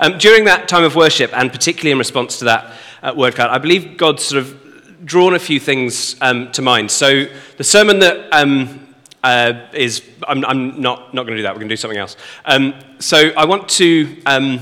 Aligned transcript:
Um, 0.00 0.18
during 0.18 0.44
that 0.44 0.68
time 0.68 0.84
of 0.84 0.94
worship, 0.94 1.36
and 1.36 1.50
particularly 1.50 1.90
in 1.90 1.98
response 1.98 2.38
to 2.38 2.44
that 2.44 2.72
uh, 3.02 3.14
word 3.16 3.34
cloud, 3.34 3.50
I 3.50 3.58
believe 3.58 3.96
God 3.96 4.20
sort 4.20 4.42
of 4.42 5.04
drawn 5.04 5.34
a 5.34 5.38
few 5.38 5.58
things 5.58 6.16
um, 6.20 6.52
to 6.52 6.62
mind. 6.62 6.90
So 6.90 7.26
the 7.56 7.64
sermon 7.64 7.98
that 8.00 8.32
um, 8.32 8.94
uh, 9.24 9.66
is, 9.72 10.02
I'm, 10.26 10.44
I'm, 10.44 10.80
not, 10.80 11.14
not 11.14 11.24
going 11.24 11.36
to 11.36 11.38
do 11.38 11.42
that, 11.42 11.54
we're 11.54 11.60
going 11.60 11.68
to 11.68 11.72
do 11.72 11.76
something 11.76 11.98
else. 11.98 12.16
Um, 12.44 12.74
so 12.98 13.30
I 13.36 13.44
want 13.44 13.68
to 13.70 14.20
um, 14.26 14.60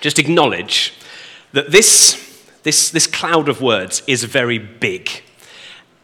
just 0.00 0.18
acknowledge 0.18 0.94
that 1.52 1.70
this, 1.70 2.46
this, 2.62 2.90
this 2.90 3.06
cloud 3.06 3.48
of 3.48 3.60
words 3.60 4.02
is 4.06 4.24
very 4.24 4.58
big, 4.58 5.10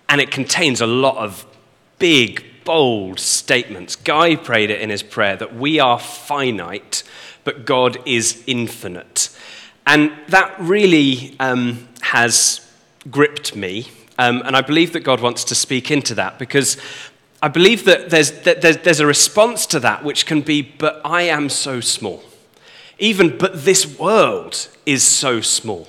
and 0.09 0.21
it 0.21 0.31
contains 0.31 0.81
a 0.81 0.87
lot 0.87 1.17
of 1.17 1.47
big, 1.99 2.45
bold 2.65 3.21
statements. 3.21 3.97
Guy 3.97 4.37
prayed 4.37 4.71
it 4.71 4.81
in 4.81 4.91
his 4.91 5.03
prayer 5.03 5.37
that 5.37 5.55
we 5.55 5.79
are 5.79 5.99
finite, 5.99 7.03
but 7.47 7.65
God 7.65 7.97
is 8.05 8.43
infinite. 8.49 9.31
And 9.87 10.13
that 10.29 10.53
really 10.59 11.37
um, 11.39 11.89
has 12.03 12.61
gripped 13.09 13.55
me. 13.55 13.87
Um, 14.19 14.43
and 14.45 14.57
I 14.57 14.63
believe 14.63 14.93
that 14.95 15.01
God 15.01 15.21
wants 15.21 15.45
to 15.45 15.55
speak 15.55 15.93
into 15.93 16.13
that 16.17 16.41
because 16.41 16.77
I 17.41 17.47
believe 17.47 17.85
that 17.85 18.11
there's, 18.11 18.33
that 18.41 18.63
there's, 18.63 18.79
there's 18.79 18.99
a 18.99 19.07
response 19.07 19.65
to 19.67 19.81
that 19.81 20.03
which 20.03 20.27
can 20.27 20.41
be, 20.41 20.61
but 20.61 21.01
I 21.05 21.23
am 21.23 21.49
so 21.49 21.81
small. 21.81 22.25
Even, 22.99 23.39
but 23.39 23.65
this 23.65 23.97
world 23.97 24.69
is 24.85 25.05
so 25.05 25.41
small. 25.41 25.87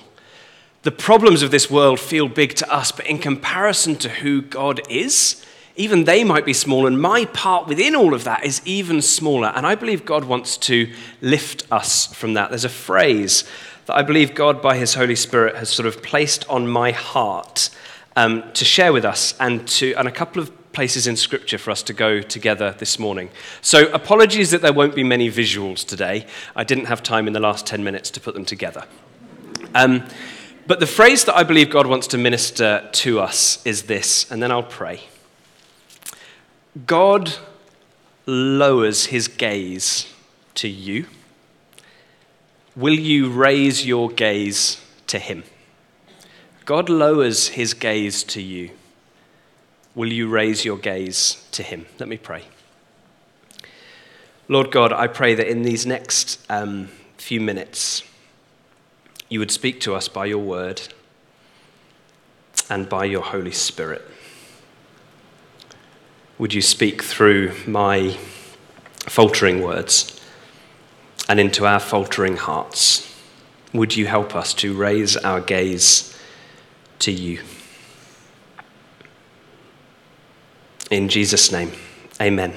The 0.83 0.91
problems 0.91 1.41
of 1.41 1.49
this 1.49 1.71
world 1.71 1.99
feel 1.99 2.27
big 2.27 2.53
to 2.55 2.71
us, 2.71 2.91
but 2.91 3.07
in 3.07 3.17
comparison 3.17 3.95
to 3.95 4.09
who 4.09 4.43
God 4.43 4.81
is, 4.91 5.43
even 5.77 6.03
they 6.03 6.23
might 6.23 6.43
be 6.43 6.53
small, 6.53 6.87
and 6.87 6.99
my 6.99 7.25
part 7.25 7.67
within 7.67 7.95
all 7.95 8.13
of 8.13 8.23
that 8.25 8.43
is 8.43 8.61
even 8.65 9.01
smaller. 9.01 9.53
And 9.55 9.65
I 9.65 9.75
believe 9.75 10.03
God 10.03 10.25
wants 10.25 10.57
to 10.57 10.91
lift 11.21 11.71
us 11.71 12.13
from 12.13 12.33
that. 12.33 12.49
There's 12.49 12.65
a 12.65 12.69
phrase 12.69 13.43
that 13.85 13.95
I 13.95 14.01
believe 14.01 14.35
God, 14.35 14.61
by 14.61 14.75
His 14.77 14.95
Holy 14.95 15.15
Spirit, 15.15 15.55
has 15.55 15.69
sort 15.69 15.85
of 15.85 16.03
placed 16.03 16.47
on 16.49 16.67
my 16.67 16.91
heart 16.91 17.69
um, 18.15 18.43
to 18.53 18.65
share 18.65 18.91
with 18.91 19.05
us, 19.05 19.35
and, 19.39 19.67
to, 19.67 19.93
and 19.93 20.07
a 20.07 20.11
couple 20.11 20.41
of 20.41 20.51
places 20.73 21.07
in 21.07 21.15
Scripture 21.15 21.57
for 21.57 21.71
us 21.71 21.83
to 21.83 21.93
go 21.93 22.21
together 22.21 22.75
this 22.79 22.97
morning. 22.97 23.29
So, 23.61 23.91
apologies 23.93 24.49
that 24.51 24.61
there 24.61 24.73
won't 24.73 24.95
be 24.95 25.03
many 25.03 25.29
visuals 25.29 25.85
today. 25.85 26.25
I 26.55 26.63
didn't 26.63 26.85
have 26.85 27.03
time 27.03 27.27
in 27.27 27.33
the 27.33 27.39
last 27.39 27.67
10 27.67 27.83
minutes 27.83 28.09
to 28.11 28.19
put 28.19 28.33
them 28.33 28.45
together. 28.45 28.85
Um, 29.75 30.03
but 30.65 30.79
the 30.79 30.87
phrase 30.87 31.23
that 31.25 31.35
I 31.35 31.43
believe 31.43 31.69
God 31.69 31.85
wants 31.85 32.07
to 32.07 32.17
minister 32.17 32.89
to 32.91 33.19
us 33.19 33.65
is 33.65 33.83
this, 33.83 34.29
and 34.31 34.41
then 34.41 34.51
I'll 34.51 34.63
pray. 34.63 35.01
God 36.85 37.33
lowers 38.25 39.05
his 39.05 39.27
gaze 39.27 40.13
to 40.55 40.67
you. 40.67 41.05
Will 42.75 42.93
you 42.93 43.29
raise 43.31 43.85
your 43.85 44.09
gaze 44.09 44.79
to 45.07 45.17
him? 45.17 45.43
God 46.65 46.89
lowers 46.89 47.49
his 47.49 47.73
gaze 47.73 48.23
to 48.25 48.41
you. 48.41 48.71
Will 49.95 50.11
you 50.11 50.27
raise 50.27 50.65
your 50.65 50.77
gaze 50.77 51.47
to 51.51 51.63
him? 51.63 51.87
Let 51.97 52.09
me 52.09 52.17
pray. 52.17 52.43
Lord 54.49 54.71
God, 54.71 54.93
I 54.93 55.07
pray 55.07 55.33
that 55.33 55.47
in 55.47 55.63
these 55.63 55.85
next 55.85 56.39
um, 56.49 56.89
few 57.17 57.41
minutes, 57.41 58.03
you 59.29 59.39
would 59.39 59.51
speak 59.51 59.81
to 59.81 59.95
us 59.95 60.07
by 60.07 60.25
your 60.25 60.37
word 60.37 60.81
and 62.69 62.87
by 62.87 63.05
your 63.05 63.23
Holy 63.23 63.51
Spirit. 63.51 64.01
Would 66.39 66.53
you 66.53 66.61
speak 66.61 67.03
through 67.03 67.53
my 67.65 68.15
faltering 69.07 69.61
words 69.61 70.21
and 71.27 71.39
into 71.39 71.65
our 71.65 71.79
faltering 71.79 72.37
hearts? 72.37 73.03
Would 73.73 73.95
you 73.95 74.05
help 74.05 74.35
us 74.35 74.53
to 74.55 74.75
raise 74.75 75.17
our 75.17 75.41
gaze 75.41 76.15
to 76.99 77.11
you? 77.11 77.41
In 80.91 81.09
Jesus' 81.09 81.51
name, 81.51 81.71
amen. 82.21 82.53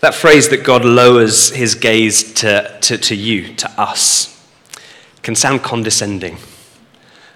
That 0.00 0.14
phrase 0.14 0.48
that 0.48 0.64
God 0.64 0.84
lowers 0.84 1.50
his 1.50 1.74
gaze 1.74 2.32
to, 2.34 2.78
to, 2.80 2.96
to 2.96 3.14
you, 3.14 3.54
to 3.56 3.70
us, 3.80 4.34
can 5.22 5.34
sound 5.34 5.62
condescending. 5.62 6.38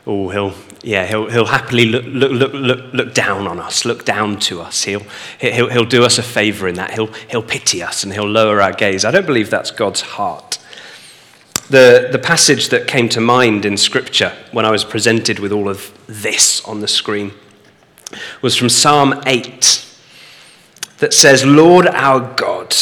Oh, 0.04 0.30
he'll, 0.30 0.54
yeah, 0.82 1.06
he'll, 1.06 1.30
he'll 1.30 1.46
happily 1.46 1.84
look, 1.84 2.04
look, 2.06 2.52
look, 2.52 2.92
look, 2.92 3.14
down 3.14 3.46
on 3.46 3.60
us, 3.60 3.84
look 3.84 4.04
down 4.04 4.40
to 4.40 4.60
us. 4.60 4.82
He'll, 4.82 5.04
he'll, 5.38 5.68
he'll 5.68 5.84
do 5.84 6.02
us 6.02 6.18
a 6.18 6.24
favor 6.24 6.66
in 6.66 6.74
that. 6.74 6.92
He'll, 6.92 7.12
he'll 7.30 7.42
pity 7.42 7.82
us 7.82 8.02
and 8.02 8.12
he'll 8.12 8.28
lower 8.28 8.60
our 8.60 8.72
gaze. 8.72 9.04
I 9.04 9.12
don't 9.12 9.26
believe 9.26 9.48
that's 9.48 9.70
God's 9.70 10.00
heart. 10.00 10.58
The, 11.70 12.08
the 12.10 12.18
passage 12.18 12.70
that 12.70 12.88
came 12.88 13.08
to 13.10 13.20
mind 13.20 13.64
in 13.64 13.76
Scripture 13.76 14.32
when 14.50 14.64
I 14.64 14.72
was 14.72 14.84
presented 14.84 15.38
with 15.38 15.52
all 15.52 15.68
of 15.68 15.96
this 16.08 16.62
on 16.64 16.80
the 16.80 16.88
screen 16.88 17.32
was 18.42 18.56
from 18.56 18.68
Psalm 18.68 19.22
8 19.24 19.86
that 20.98 21.14
says, 21.14 21.44
Lord 21.46 21.86
our 21.86 22.34
God, 22.34 22.74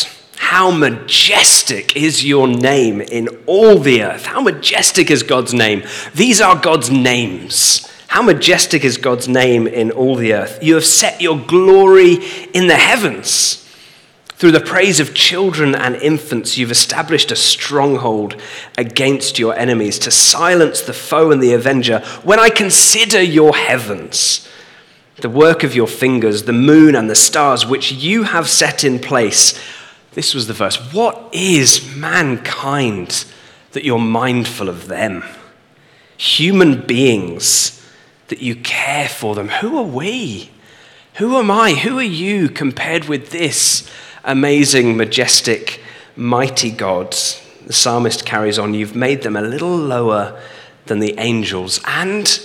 how 0.50 0.72
majestic 0.72 1.94
is 1.94 2.24
your 2.24 2.48
name 2.48 3.00
in 3.00 3.28
all 3.46 3.78
the 3.78 4.02
earth. 4.02 4.26
How 4.26 4.40
majestic 4.40 5.08
is 5.08 5.22
God's 5.22 5.54
name. 5.54 5.84
These 6.12 6.40
are 6.40 6.60
God's 6.60 6.90
names. 6.90 7.88
How 8.08 8.20
majestic 8.22 8.84
is 8.84 8.96
God's 8.96 9.28
name 9.28 9.68
in 9.68 9.92
all 9.92 10.16
the 10.16 10.34
earth. 10.34 10.58
You 10.60 10.74
have 10.74 10.84
set 10.84 11.20
your 11.20 11.38
glory 11.38 12.14
in 12.52 12.66
the 12.66 12.74
heavens. 12.74 13.64
Through 14.30 14.50
the 14.50 14.60
praise 14.60 14.98
of 14.98 15.14
children 15.14 15.76
and 15.76 15.94
infants, 15.94 16.58
you've 16.58 16.72
established 16.72 17.30
a 17.30 17.36
stronghold 17.36 18.34
against 18.76 19.38
your 19.38 19.54
enemies 19.54 20.00
to 20.00 20.10
silence 20.10 20.80
the 20.80 20.92
foe 20.92 21.30
and 21.30 21.40
the 21.40 21.52
avenger. 21.52 22.00
When 22.24 22.40
I 22.40 22.50
consider 22.50 23.22
your 23.22 23.54
heavens, 23.54 24.48
the 25.18 25.30
work 25.30 25.62
of 25.62 25.76
your 25.76 25.86
fingers, 25.86 26.42
the 26.42 26.52
moon 26.52 26.96
and 26.96 27.08
the 27.08 27.14
stars, 27.14 27.64
which 27.64 27.92
you 27.92 28.24
have 28.24 28.48
set 28.48 28.82
in 28.82 28.98
place, 28.98 29.56
this 30.12 30.34
was 30.34 30.46
the 30.46 30.52
verse. 30.52 30.76
What 30.92 31.28
is 31.32 31.94
mankind 31.94 33.24
that 33.72 33.84
you're 33.84 33.98
mindful 33.98 34.68
of 34.68 34.88
them? 34.88 35.24
Human 36.16 36.84
beings 36.86 37.76
that 38.28 38.40
you 38.40 38.56
care 38.56 39.08
for 39.08 39.34
them. 39.34 39.48
Who 39.48 39.78
are 39.78 39.84
we? 39.84 40.50
Who 41.14 41.36
am 41.36 41.50
I? 41.50 41.74
Who 41.74 41.98
are 41.98 42.02
you 42.02 42.48
compared 42.48 43.04
with 43.04 43.30
this 43.30 43.88
amazing, 44.24 44.96
majestic, 44.96 45.80
mighty 46.16 46.70
God? 46.70 47.12
The 47.66 47.72
psalmist 47.72 48.24
carries 48.24 48.58
on 48.58 48.74
You've 48.74 48.96
made 48.96 49.22
them 49.22 49.36
a 49.36 49.42
little 49.42 49.76
lower 49.76 50.40
than 50.86 50.98
the 50.98 51.14
angels 51.18 51.80
and 51.86 52.40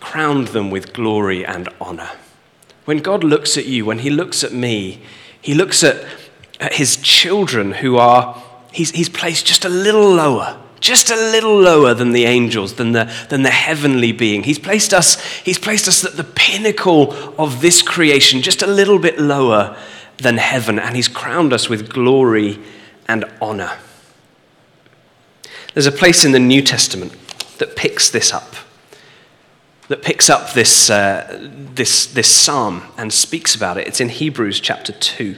crowned 0.00 0.48
them 0.48 0.70
with 0.70 0.92
glory 0.92 1.44
and 1.44 1.68
honor. 1.80 2.10
When 2.84 2.98
God 2.98 3.22
looks 3.22 3.56
at 3.56 3.66
you, 3.66 3.84
when 3.84 4.00
He 4.00 4.10
looks 4.10 4.42
at 4.42 4.52
me, 4.52 5.02
He 5.40 5.54
looks 5.54 5.84
at 5.84 6.04
his 6.72 6.96
children 6.96 7.72
who 7.72 7.96
are, 7.96 8.42
he's, 8.72 8.90
he's 8.90 9.08
placed 9.08 9.46
just 9.46 9.64
a 9.64 9.68
little 9.68 10.08
lower, 10.08 10.58
just 10.80 11.10
a 11.10 11.16
little 11.16 11.58
lower 11.58 11.94
than 11.94 12.12
the 12.12 12.24
angels, 12.24 12.74
than 12.74 12.92
the, 12.92 13.12
than 13.28 13.42
the 13.42 13.50
heavenly 13.50 14.12
being. 14.12 14.42
He's 14.42 14.58
placed, 14.58 14.94
us, 14.94 15.22
he's 15.40 15.58
placed 15.58 15.88
us 15.88 16.04
at 16.04 16.16
the 16.16 16.24
pinnacle 16.24 17.12
of 17.38 17.60
this 17.60 17.82
creation, 17.82 18.42
just 18.42 18.62
a 18.62 18.66
little 18.66 18.98
bit 18.98 19.18
lower 19.18 19.76
than 20.18 20.38
heaven, 20.38 20.78
and 20.78 20.96
he's 20.96 21.08
crowned 21.08 21.52
us 21.52 21.68
with 21.68 21.90
glory 21.90 22.58
and 23.06 23.24
honor. 23.40 23.72
There's 25.74 25.86
a 25.86 25.92
place 25.92 26.24
in 26.24 26.32
the 26.32 26.38
New 26.38 26.62
Testament 26.62 27.12
that 27.58 27.76
picks 27.76 28.08
this 28.08 28.32
up, 28.32 28.54
that 29.88 30.02
picks 30.02 30.30
up 30.30 30.54
this, 30.54 30.88
uh, 30.88 31.38
this, 31.74 32.06
this 32.06 32.30
psalm 32.30 32.82
and 32.96 33.12
speaks 33.12 33.54
about 33.54 33.76
it. 33.76 33.86
It's 33.86 34.00
in 34.00 34.08
Hebrews 34.08 34.60
chapter 34.60 34.92
2. 34.92 35.36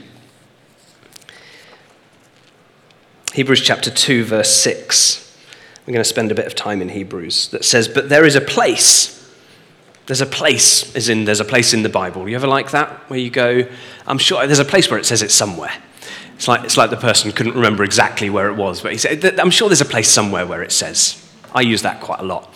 Hebrews 3.33 3.61
chapter 3.61 3.91
2, 3.91 4.23
verse 4.23 4.55
6. 4.55 5.25
We're 5.85 5.93
going 5.93 6.03
to 6.03 6.09
spend 6.09 6.31
a 6.31 6.35
bit 6.35 6.47
of 6.47 6.55
time 6.55 6.81
in 6.81 6.89
Hebrews 6.89 7.49
that 7.49 7.63
says, 7.63 7.87
But 7.87 8.09
there 8.09 8.25
is 8.25 8.35
a 8.35 8.41
place. 8.41 9.15
There's 10.07 10.21
a 10.21 10.25
place, 10.25 10.95
as 10.95 11.09
in 11.09 11.25
there's 11.25 11.39
a 11.39 11.45
place 11.45 11.73
in 11.73 11.83
the 11.83 11.89
Bible. 11.89 12.27
You 12.27 12.35
ever 12.35 12.47
like 12.47 12.71
that? 12.71 12.89
Where 13.09 13.19
you 13.19 13.29
go, 13.29 13.67
I'm 14.07 14.17
sure 14.17 14.45
there's 14.47 14.57
a 14.57 14.65
place 14.65 14.89
where 14.89 14.99
it 14.99 15.05
says 15.05 15.21
it's 15.21 15.35
somewhere. 15.35 15.71
It's 16.35 16.47
like, 16.47 16.63
it's 16.63 16.77
like 16.77 16.89
the 16.89 16.97
person 16.97 17.31
couldn't 17.31 17.53
remember 17.53 17.83
exactly 17.83 18.29
where 18.29 18.49
it 18.49 18.55
was, 18.55 18.81
but 18.81 18.91
he 18.91 18.97
said, 18.97 19.39
I'm 19.39 19.51
sure 19.51 19.69
there's 19.69 19.81
a 19.81 19.85
place 19.85 20.09
somewhere 20.09 20.47
where 20.47 20.63
it 20.63 20.71
says. 20.71 21.23
I 21.53 21.61
use 21.61 21.83
that 21.83 22.01
quite 22.01 22.19
a 22.19 22.23
lot. 22.23 22.51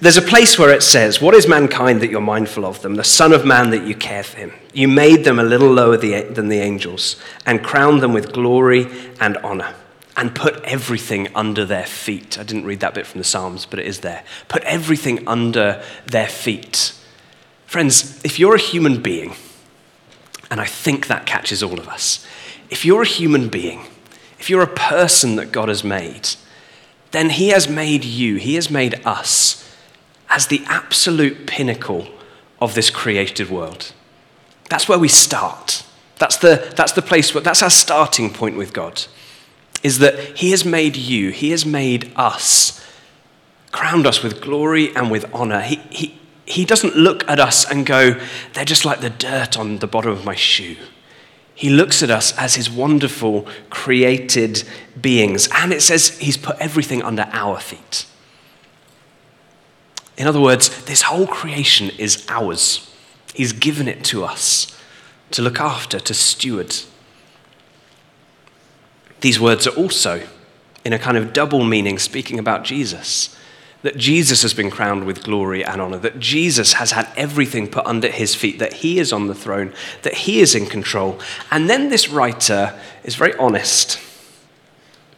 There's 0.00 0.16
a 0.16 0.22
place 0.22 0.58
where 0.58 0.70
it 0.70 0.82
says, 0.82 1.22
What 1.22 1.34
is 1.34 1.48
mankind 1.48 2.02
that 2.02 2.10
you're 2.10 2.20
mindful 2.20 2.66
of 2.66 2.82
them? 2.82 2.96
The 2.96 3.04
Son 3.04 3.32
of 3.32 3.46
Man 3.46 3.70
that 3.70 3.86
you 3.86 3.94
care 3.94 4.24
for 4.24 4.36
him. 4.36 4.52
You 4.74 4.88
made 4.88 5.24
them 5.24 5.38
a 5.38 5.44
little 5.44 5.70
lower 5.70 5.96
than 5.96 6.48
the 6.48 6.58
angels 6.58 7.16
and 7.46 7.62
crowned 7.62 8.02
them 8.02 8.12
with 8.12 8.32
glory 8.32 8.88
and 9.20 9.38
honor 9.38 9.74
and 10.16 10.34
put 10.34 10.62
everything 10.64 11.28
under 11.34 11.64
their 11.64 11.86
feet. 11.86 12.38
I 12.38 12.42
didn't 12.42 12.64
read 12.64 12.80
that 12.80 12.94
bit 12.94 13.06
from 13.06 13.18
the 13.18 13.24
Psalms, 13.24 13.66
but 13.66 13.78
it 13.78 13.86
is 13.86 14.00
there. 14.00 14.24
Put 14.48 14.62
everything 14.64 15.26
under 15.26 15.82
their 16.06 16.28
feet. 16.28 16.94
Friends, 17.66 18.22
if 18.24 18.38
you're 18.38 18.54
a 18.54 18.60
human 18.60 19.00
being, 19.00 19.34
and 20.50 20.60
I 20.60 20.66
think 20.66 21.06
that 21.06 21.24
catches 21.24 21.62
all 21.62 21.78
of 21.78 21.88
us, 21.88 22.26
if 22.68 22.84
you're 22.84 23.02
a 23.02 23.06
human 23.06 23.48
being, 23.48 23.86
if 24.38 24.50
you're 24.50 24.62
a 24.62 24.66
person 24.66 25.36
that 25.36 25.52
God 25.52 25.68
has 25.68 25.82
made, 25.82 26.28
then 27.12 27.30
he 27.30 27.48
has 27.48 27.68
made 27.68 28.04
you, 28.04 28.36
he 28.36 28.56
has 28.56 28.70
made 28.70 29.00
us 29.06 29.58
as 30.28 30.46
the 30.46 30.62
absolute 30.66 31.46
pinnacle 31.46 32.08
of 32.60 32.74
this 32.74 32.90
created 32.90 33.50
world. 33.50 33.92
That's 34.68 34.88
where 34.88 34.98
we 34.98 35.08
start. 35.08 35.84
That's 36.18 36.36
the, 36.38 36.72
that's 36.76 36.92
the 36.92 37.02
place 37.02 37.34
where, 37.34 37.42
that's 37.42 37.62
our 37.62 37.70
starting 37.70 38.32
point 38.32 38.56
with 38.56 38.72
God, 38.72 39.04
is 39.82 39.98
that 39.98 40.18
he 40.38 40.50
has 40.50 40.64
made 40.64 40.96
you, 40.96 41.30
he 41.30 41.50
has 41.50 41.66
made 41.66 42.12
us, 42.16 42.84
crowned 43.72 44.06
us 44.06 44.22
with 44.22 44.40
glory 44.40 44.94
and 44.94 45.10
with 45.10 45.32
honor. 45.34 45.60
He, 45.60 45.76
he, 45.90 46.18
he 46.44 46.64
doesn't 46.64 46.96
look 46.96 47.28
at 47.28 47.40
us 47.40 47.68
and 47.68 47.86
go, 47.86 48.20
they're 48.52 48.64
just 48.64 48.84
like 48.84 49.00
the 49.00 49.10
dirt 49.10 49.58
on 49.58 49.78
the 49.78 49.86
bottom 49.86 50.12
of 50.12 50.24
my 50.24 50.34
shoe. 50.34 50.76
He 51.54 51.70
looks 51.70 52.02
at 52.02 52.10
us 52.10 52.36
as 52.38 52.54
his 52.54 52.70
wonderful 52.70 53.46
created 53.70 54.64
beings. 55.00 55.48
And 55.54 55.72
it 55.72 55.82
says 55.82 56.18
he's 56.18 56.36
put 56.36 56.56
everything 56.58 57.02
under 57.02 57.28
our 57.32 57.60
feet. 57.60 58.06
In 60.16 60.26
other 60.26 60.40
words, 60.40 60.84
this 60.84 61.02
whole 61.02 61.26
creation 61.26 61.90
is 61.98 62.26
ours. 62.28 62.90
He's 63.34 63.52
given 63.52 63.88
it 63.88 64.04
to 64.04 64.24
us 64.24 64.78
to 65.30 65.42
look 65.42 65.60
after, 65.60 65.98
to 65.98 66.14
steward. 66.14 66.74
These 69.22 69.40
words 69.40 69.66
are 69.66 69.74
also, 69.74 70.26
in 70.84 70.92
a 70.92 70.98
kind 70.98 71.16
of 71.16 71.32
double 71.32 71.64
meaning, 71.64 71.98
speaking 71.98 72.38
about 72.38 72.64
Jesus 72.64 73.34
that 73.82 73.96
Jesus 73.96 74.42
has 74.42 74.54
been 74.54 74.70
crowned 74.70 75.04
with 75.04 75.24
glory 75.24 75.64
and 75.64 75.80
honor, 75.80 75.98
that 75.98 76.20
Jesus 76.20 76.74
has 76.74 76.92
had 76.92 77.08
everything 77.16 77.66
put 77.68 77.84
under 77.84 78.08
his 78.08 78.34
feet, 78.34 78.58
that 78.60 78.74
he 78.74 78.98
is 78.98 79.12
on 79.12 79.26
the 79.26 79.34
throne, 79.34 79.74
that 80.02 80.14
he 80.14 80.40
is 80.40 80.54
in 80.54 80.66
control. 80.66 81.18
And 81.50 81.68
then 81.68 81.88
this 81.88 82.08
writer 82.08 82.78
is 83.02 83.16
very 83.16 83.34
honest. 83.36 84.00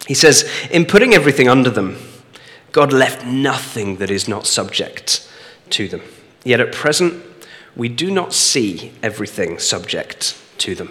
He 0.06 0.14
says, 0.14 0.50
In 0.70 0.86
putting 0.86 1.12
everything 1.12 1.48
under 1.48 1.70
them, 1.70 1.98
God 2.72 2.92
left 2.92 3.24
nothing 3.24 3.96
that 3.96 4.10
is 4.10 4.26
not 4.26 4.46
subject 4.46 5.30
to 5.70 5.86
them. 5.86 6.00
Yet 6.42 6.60
at 6.60 6.72
present, 6.72 7.22
we 7.76 7.88
do 7.88 8.10
not 8.10 8.32
see 8.32 8.92
everything 9.02 9.58
subject 9.58 10.40
to 10.58 10.74
them. 10.74 10.90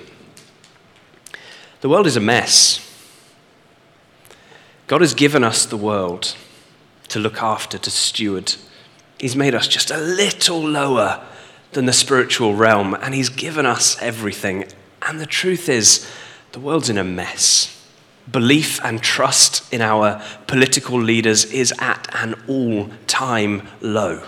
The 1.81 1.89
world 1.89 2.07
is 2.07 2.15
a 2.15 2.21
mess. 2.21 2.92
God 4.87 5.01
has 5.01 5.13
given 5.13 5.43
us 5.43 5.65
the 5.65 5.77
world 5.77 6.35
to 7.09 7.19
look 7.19 7.41
after, 7.41 7.77
to 7.77 7.89
steward. 7.89 8.55
He's 9.19 9.35
made 9.35 9.55
us 9.55 9.67
just 9.67 9.91
a 9.91 9.97
little 9.97 10.59
lower 10.59 11.25
than 11.71 11.85
the 11.85 11.93
spiritual 11.93 12.55
realm, 12.55 12.93
and 12.95 13.13
He's 13.13 13.29
given 13.29 13.65
us 13.65 14.01
everything. 14.01 14.65
And 15.01 15.19
the 15.19 15.25
truth 15.25 15.69
is, 15.69 16.09
the 16.51 16.59
world's 16.59 16.89
in 16.89 16.97
a 16.97 17.03
mess. 17.03 17.69
Belief 18.31 18.83
and 18.83 19.01
trust 19.01 19.71
in 19.73 19.81
our 19.81 20.21
political 20.47 20.99
leaders 20.99 21.45
is 21.45 21.73
at 21.79 22.07
an 22.13 22.35
all 22.47 22.89
time 23.07 23.67
low. 23.81 24.23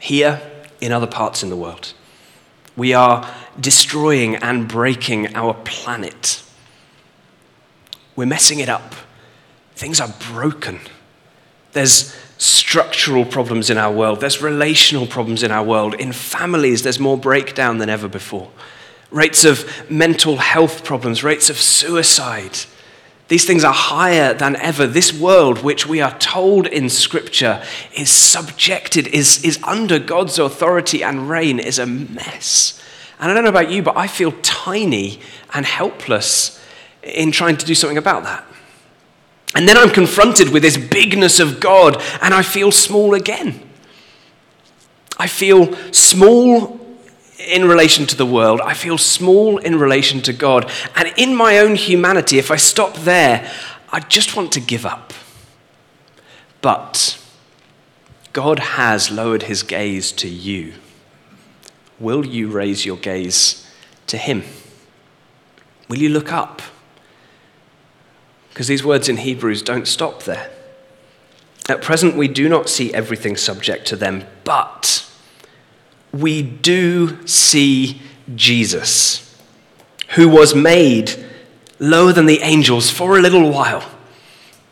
Here, 0.00 0.40
in 0.80 0.92
other 0.92 1.06
parts 1.06 1.42
in 1.42 1.48
the 1.48 1.56
world, 1.56 1.94
we 2.76 2.92
are 2.92 3.32
destroying 3.58 4.36
and 4.36 4.68
breaking 4.68 5.34
our 5.34 5.54
planet. 5.54 6.42
We're 8.16 8.26
messing 8.26 8.60
it 8.60 8.68
up. 8.68 8.94
Things 9.74 10.00
are 10.00 10.12
broken. 10.32 10.80
There's 11.72 12.14
structural 12.38 13.24
problems 13.24 13.70
in 13.70 13.78
our 13.78 13.92
world. 13.92 14.20
There's 14.20 14.42
relational 14.42 15.06
problems 15.06 15.42
in 15.42 15.50
our 15.50 15.64
world. 15.64 15.94
In 15.94 16.12
families, 16.12 16.82
there's 16.82 17.00
more 17.00 17.18
breakdown 17.18 17.78
than 17.78 17.88
ever 17.88 18.08
before. 18.08 18.50
Rates 19.10 19.44
of 19.44 19.90
mental 19.90 20.38
health 20.38 20.84
problems, 20.84 21.22
rates 21.22 21.50
of 21.50 21.56
suicide. 21.56 22.58
These 23.28 23.46
things 23.46 23.64
are 23.64 23.72
higher 23.72 24.34
than 24.34 24.56
ever. 24.56 24.86
This 24.86 25.12
world, 25.12 25.62
which 25.62 25.86
we 25.86 26.00
are 26.00 26.16
told 26.18 26.66
in 26.66 26.90
Scripture 26.90 27.62
is 27.96 28.10
subjected, 28.10 29.06
is, 29.08 29.42
is 29.44 29.58
under 29.62 29.98
God's 29.98 30.38
authority 30.38 31.02
and 31.02 31.30
reign, 31.30 31.58
is 31.58 31.78
a 31.78 31.86
mess. 31.86 32.80
And 33.18 33.30
I 33.30 33.34
don't 33.34 33.44
know 33.44 33.50
about 33.50 33.70
you, 33.70 33.82
but 33.82 33.96
I 33.96 34.06
feel 34.06 34.32
tiny 34.42 35.20
and 35.54 35.64
helpless 35.64 36.60
in 37.02 37.32
trying 37.32 37.56
to 37.56 37.66
do 37.66 37.74
something 37.74 37.98
about 37.98 38.24
that. 38.24 38.44
And 39.54 39.68
then 39.68 39.76
I'm 39.76 39.90
confronted 39.90 40.50
with 40.50 40.62
this 40.62 40.76
bigness 40.76 41.38
of 41.38 41.60
God, 41.60 42.02
and 42.20 42.34
I 42.34 42.42
feel 42.42 42.72
small 42.72 43.14
again. 43.14 43.60
I 45.16 45.28
feel 45.28 45.74
small 45.92 46.80
in 47.38 47.66
relation 47.66 48.06
to 48.06 48.16
the 48.16 48.26
world. 48.26 48.60
I 48.60 48.74
feel 48.74 48.98
small 48.98 49.58
in 49.58 49.78
relation 49.78 50.20
to 50.22 50.32
God. 50.32 50.70
And 50.96 51.12
in 51.16 51.34
my 51.34 51.58
own 51.58 51.76
humanity, 51.76 52.38
if 52.38 52.50
I 52.50 52.56
stop 52.56 52.94
there, 52.96 53.50
I 53.92 54.00
just 54.00 54.36
want 54.36 54.50
to 54.52 54.60
give 54.60 54.84
up. 54.84 55.12
But 56.60 57.18
God 58.32 58.58
has 58.58 59.10
lowered 59.10 59.44
his 59.44 59.62
gaze 59.62 60.10
to 60.12 60.28
you. 60.28 60.74
Will 62.00 62.26
you 62.26 62.48
raise 62.50 62.84
your 62.84 62.96
gaze 62.96 63.70
to 64.08 64.16
him? 64.16 64.42
Will 65.88 65.98
you 65.98 66.08
look 66.08 66.32
up? 66.32 66.60
Because 68.54 68.68
these 68.68 68.84
words 68.84 69.08
in 69.08 69.16
Hebrews 69.16 69.62
don't 69.62 69.88
stop 69.88 70.22
there. 70.22 70.48
At 71.68 71.82
present, 71.82 72.16
we 72.16 72.28
do 72.28 72.48
not 72.48 72.68
see 72.68 72.94
everything 72.94 73.36
subject 73.36 73.84
to 73.88 73.96
them, 73.96 74.24
but 74.44 75.10
we 76.12 76.40
do 76.40 77.26
see 77.26 78.00
Jesus, 78.36 79.36
who 80.10 80.28
was 80.28 80.54
made 80.54 81.26
lower 81.80 82.12
than 82.12 82.26
the 82.26 82.42
angels 82.42 82.90
for 82.90 83.18
a 83.18 83.20
little 83.20 83.50
while. 83.50 83.90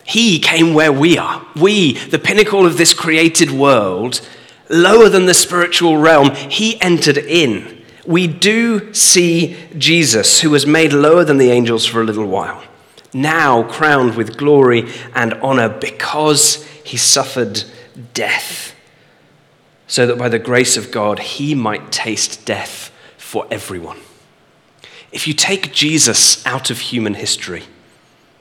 He 0.05 0.38
came 0.38 0.75
where 0.75 0.93
we 0.93 1.19
are. 1.19 1.44
We, 1.56 1.94
the 1.94 2.20
pinnacle 2.20 2.64
of 2.64 2.78
this 2.78 2.94
created 2.94 3.50
world, 3.50 4.20
lower 4.69 5.08
than 5.08 5.26
the 5.26 5.35
spiritual 5.35 5.96
realm, 5.96 6.31
he 6.37 6.81
entered 6.81 7.19
in. 7.19 7.82
We 8.06 8.28
do 8.28 8.94
see 8.94 9.56
Jesus, 9.76 10.43
who 10.43 10.50
was 10.50 10.69
made 10.69 10.93
lower 10.93 11.25
than 11.25 11.38
the 11.38 11.50
angels 11.50 11.85
for 11.85 12.00
a 12.00 12.05
little 12.05 12.26
while 12.26 12.62
now 13.12 13.62
crowned 13.64 14.17
with 14.17 14.37
glory 14.37 14.88
and 15.14 15.35
honor 15.35 15.69
because 15.69 16.64
he 16.85 16.97
suffered 16.97 17.64
death, 18.14 18.75
so 19.87 20.06
that 20.06 20.19
by 20.19 20.29
the 20.29 20.38
grace 20.38 20.76
of 20.76 20.91
God 20.91 21.19
he 21.19 21.55
might 21.55 21.93
taste 21.93 22.44
death 22.47 22.90
for 23.19 23.47
everyone. 23.50 23.99
If 25.12 25.28
you 25.28 25.35
take 25.35 25.73
Jesus 25.73 26.45
out 26.47 26.71
of 26.71 26.78
human 26.78 27.14
history, 27.14 27.64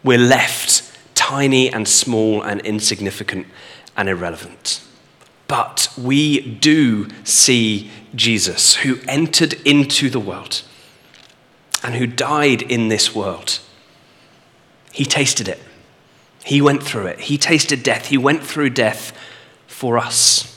we're 0.03 0.17
left 0.17 0.89
tiny 1.15 1.69
and 1.71 1.87
small 1.87 2.41
and 2.41 2.61
insignificant 2.61 3.45
and 3.97 4.07
irrelevant. 4.07 4.81
But 5.47 5.89
we 5.97 6.39
do 6.39 7.09
see 7.25 7.91
Jesus 8.15 8.75
who 8.77 8.99
entered 9.07 9.53
into 9.65 10.09
the 10.09 10.19
world 10.19 10.61
and 11.83 11.95
who 11.95 12.07
died 12.07 12.61
in 12.61 12.87
this 12.87 13.13
world 13.13 13.59
he 14.91 15.05
tasted 15.05 15.47
it. 15.47 15.59
He 16.43 16.61
went 16.61 16.83
through 16.83 17.07
it. 17.07 17.19
He 17.21 17.37
tasted 17.37 17.83
death. 17.83 18.07
He 18.07 18.17
went 18.17 18.43
through 18.43 18.71
death 18.71 19.13
for 19.67 19.97
us. 19.97 20.47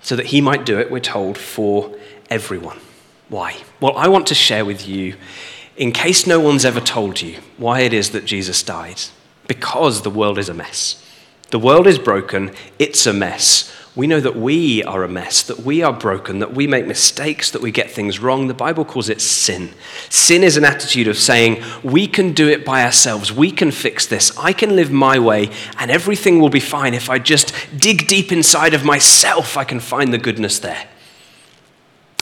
So 0.00 0.16
that 0.16 0.26
he 0.26 0.40
might 0.40 0.64
do 0.64 0.78
it, 0.78 0.90
we're 0.90 1.00
told, 1.00 1.38
for 1.38 1.96
everyone. 2.30 2.78
Why? 3.28 3.56
Well, 3.80 3.96
I 3.96 4.08
want 4.08 4.26
to 4.28 4.34
share 4.34 4.64
with 4.64 4.86
you, 4.86 5.16
in 5.76 5.92
case 5.92 6.26
no 6.26 6.38
one's 6.40 6.64
ever 6.64 6.80
told 6.80 7.20
you, 7.20 7.38
why 7.56 7.80
it 7.80 7.92
is 7.92 8.10
that 8.10 8.24
Jesus 8.24 8.62
died. 8.62 9.00
Because 9.48 10.02
the 10.02 10.10
world 10.10 10.38
is 10.38 10.48
a 10.48 10.54
mess. 10.54 11.02
The 11.50 11.58
world 11.58 11.86
is 11.86 11.98
broken, 11.98 12.54
it's 12.78 13.06
a 13.06 13.12
mess 13.12 13.72
we 13.96 14.06
know 14.06 14.20
that 14.20 14.36
we 14.36 14.84
are 14.84 15.02
a 15.02 15.08
mess, 15.08 15.42
that 15.42 15.60
we 15.60 15.82
are 15.82 15.92
broken, 15.92 16.38
that 16.40 16.52
we 16.52 16.66
make 16.66 16.86
mistakes, 16.86 17.50
that 17.50 17.62
we 17.62 17.70
get 17.70 17.90
things 17.90 18.18
wrong. 18.18 18.46
The 18.46 18.52
Bible 18.52 18.84
calls 18.84 19.08
it 19.08 19.22
sin. 19.22 19.70
Sin 20.10 20.44
is 20.44 20.58
an 20.58 20.66
attitude 20.66 21.08
of 21.08 21.16
saying, 21.16 21.64
we 21.82 22.06
can 22.06 22.34
do 22.34 22.46
it 22.46 22.62
by 22.62 22.84
ourselves, 22.84 23.32
we 23.32 23.50
can 23.50 23.70
fix 23.70 24.06
this, 24.06 24.36
I 24.36 24.52
can 24.52 24.76
live 24.76 24.92
my 24.92 25.18
way, 25.18 25.50
and 25.78 25.90
everything 25.90 26.40
will 26.40 26.50
be 26.50 26.60
fine. 26.60 26.92
If 26.92 27.08
I 27.08 27.18
just 27.18 27.54
dig 27.74 28.06
deep 28.06 28.30
inside 28.30 28.74
of 28.74 28.84
myself, 28.84 29.56
I 29.56 29.64
can 29.64 29.80
find 29.80 30.12
the 30.12 30.18
goodness 30.18 30.58
there. 30.58 30.88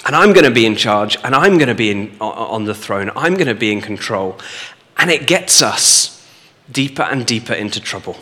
And 0.06 0.14
I'm 0.14 0.32
going 0.32 0.44
to 0.44 0.52
be 0.52 0.66
in 0.66 0.76
charge, 0.76 1.16
and 1.24 1.34
I'm 1.34 1.58
going 1.58 1.68
to 1.68 1.74
be 1.74 1.90
in, 1.90 2.16
on 2.20 2.66
the 2.66 2.74
throne, 2.74 3.10
I'm 3.16 3.34
going 3.34 3.48
to 3.48 3.54
be 3.54 3.72
in 3.72 3.80
control. 3.80 4.38
And 4.96 5.10
it 5.10 5.26
gets 5.26 5.60
us 5.60 6.24
deeper 6.70 7.02
and 7.02 7.26
deeper 7.26 7.52
into 7.52 7.80
trouble 7.80 8.16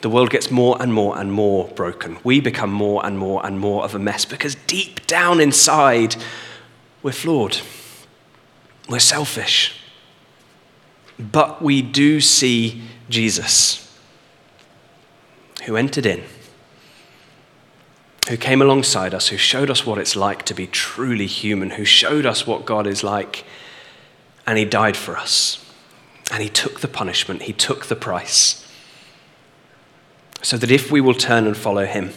the 0.00 0.10
world 0.10 0.30
gets 0.30 0.50
more 0.50 0.80
and 0.80 0.92
more 0.92 1.18
and 1.18 1.32
more 1.32 1.68
broken. 1.68 2.18
We 2.22 2.40
become 2.40 2.70
more 2.70 3.04
and 3.04 3.18
more 3.18 3.44
and 3.44 3.58
more 3.58 3.84
of 3.84 3.94
a 3.94 3.98
mess 3.98 4.24
because 4.24 4.54
deep 4.66 5.06
down 5.06 5.40
inside, 5.40 6.16
we're 7.02 7.12
flawed. 7.12 7.58
We're 8.88 8.98
selfish. 8.98 9.80
But 11.18 11.62
we 11.62 11.80
do 11.80 12.20
see 12.20 12.82
Jesus, 13.08 13.98
who 15.64 15.76
entered 15.76 16.04
in, 16.04 16.22
who 18.28 18.36
came 18.36 18.60
alongside 18.60 19.14
us, 19.14 19.28
who 19.28 19.38
showed 19.38 19.70
us 19.70 19.86
what 19.86 19.98
it's 19.98 20.14
like 20.14 20.44
to 20.44 20.54
be 20.54 20.66
truly 20.66 21.26
human, 21.26 21.70
who 21.70 21.84
showed 21.84 22.26
us 22.26 22.46
what 22.46 22.66
God 22.66 22.86
is 22.86 23.02
like, 23.02 23.44
and 24.46 24.58
he 24.58 24.64
died 24.64 24.96
for 24.96 25.16
us. 25.16 25.62
And 26.30 26.42
he 26.42 26.48
took 26.48 26.80
the 26.80 26.88
punishment, 26.88 27.42
he 27.42 27.52
took 27.52 27.86
the 27.86 27.96
price 27.96 28.65
So 30.42 30.56
that 30.56 30.70
if 30.70 30.90
we 30.90 31.00
will 31.00 31.14
turn 31.14 31.46
and 31.46 31.56
follow 31.56 31.86
him, 31.86 32.10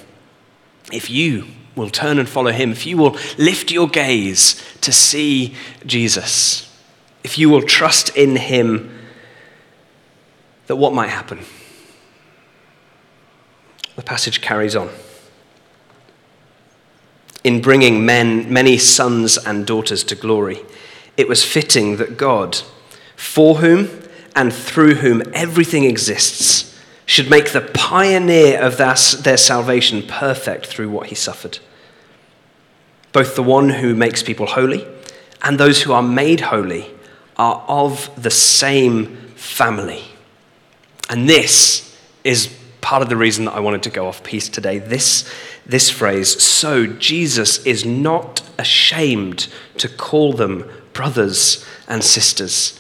if 0.91 1.09
you 1.09 1.45
will 1.75 1.89
turn 1.89 2.19
and 2.19 2.27
follow 2.27 2.51
him, 2.51 2.71
if 2.71 2.85
you 2.85 2.97
will 2.97 3.17
lift 3.37 3.71
your 3.71 3.87
gaze 3.87 4.61
to 4.81 4.91
see 4.91 5.55
Jesus, 5.85 6.69
if 7.23 7.37
you 7.37 7.49
will 7.49 7.61
trust 7.61 8.15
in 8.15 8.35
him, 8.35 8.95
that 10.67 10.75
what 10.75 10.93
might 10.93 11.09
happen? 11.09 11.39
The 13.95 14.03
passage 14.03 14.41
carries 14.41 14.75
on. 14.75 14.89
In 17.43 17.61
bringing 17.61 18.05
men, 18.05 18.51
many 18.51 18.77
sons 18.77 19.37
and 19.37 19.65
daughters 19.65 20.03
to 20.05 20.15
glory, 20.15 20.61
it 21.17 21.27
was 21.27 21.43
fitting 21.43 21.97
that 21.97 22.17
God, 22.17 22.57
for 23.15 23.55
whom 23.55 23.89
and 24.35 24.53
through 24.53 24.95
whom 24.95 25.23
everything 25.33 25.85
exists, 25.85 26.68
should 27.09 27.27
make 27.27 27.53
the 27.53 27.61
pioneer 27.73 28.61
of 28.61 28.77
their, 28.77 28.95
salvation 28.95 30.03
perfect 30.03 30.67
through 30.67 30.87
what 30.87 31.07
he 31.07 31.15
suffered. 31.15 31.57
Both 33.13 33.35
the 33.35 33.41
one 33.41 33.69
who 33.69 33.95
makes 33.95 34.21
people 34.21 34.45
holy 34.45 34.85
and 35.41 35.59
those 35.59 35.81
who 35.81 35.91
are 35.91 36.03
made 36.03 36.39
holy 36.39 36.85
are 37.35 37.65
of 37.67 38.11
the 38.21 38.29
same 38.29 39.15
family. 39.35 40.03
And 41.09 41.27
this 41.27 41.97
is 42.23 42.55
part 42.79 43.01
of 43.01 43.09
the 43.09 43.17
reason 43.17 43.45
that 43.45 43.55
I 43.55 43.59
wanted 43.59 43.81
to 43.83 43.89
go 43.89 44.07
off 44.07 44.23
piece 44.23 44.47
today. 44.47 44.77
This, 44.77 45.27
this 45.65 45.89
phrase, 45.89 46.39
so 46.39 46.85
Jesus 46.85 47.65
is 47.65 47.83
not 47.83 48.47
ashamed 48.59 49.47
to 49.79 49.89
call 49.89 50.33
them 50.33 50.69
brothers 50.93 51.65
and 51.87 52.03
sisters. 52.03 52.78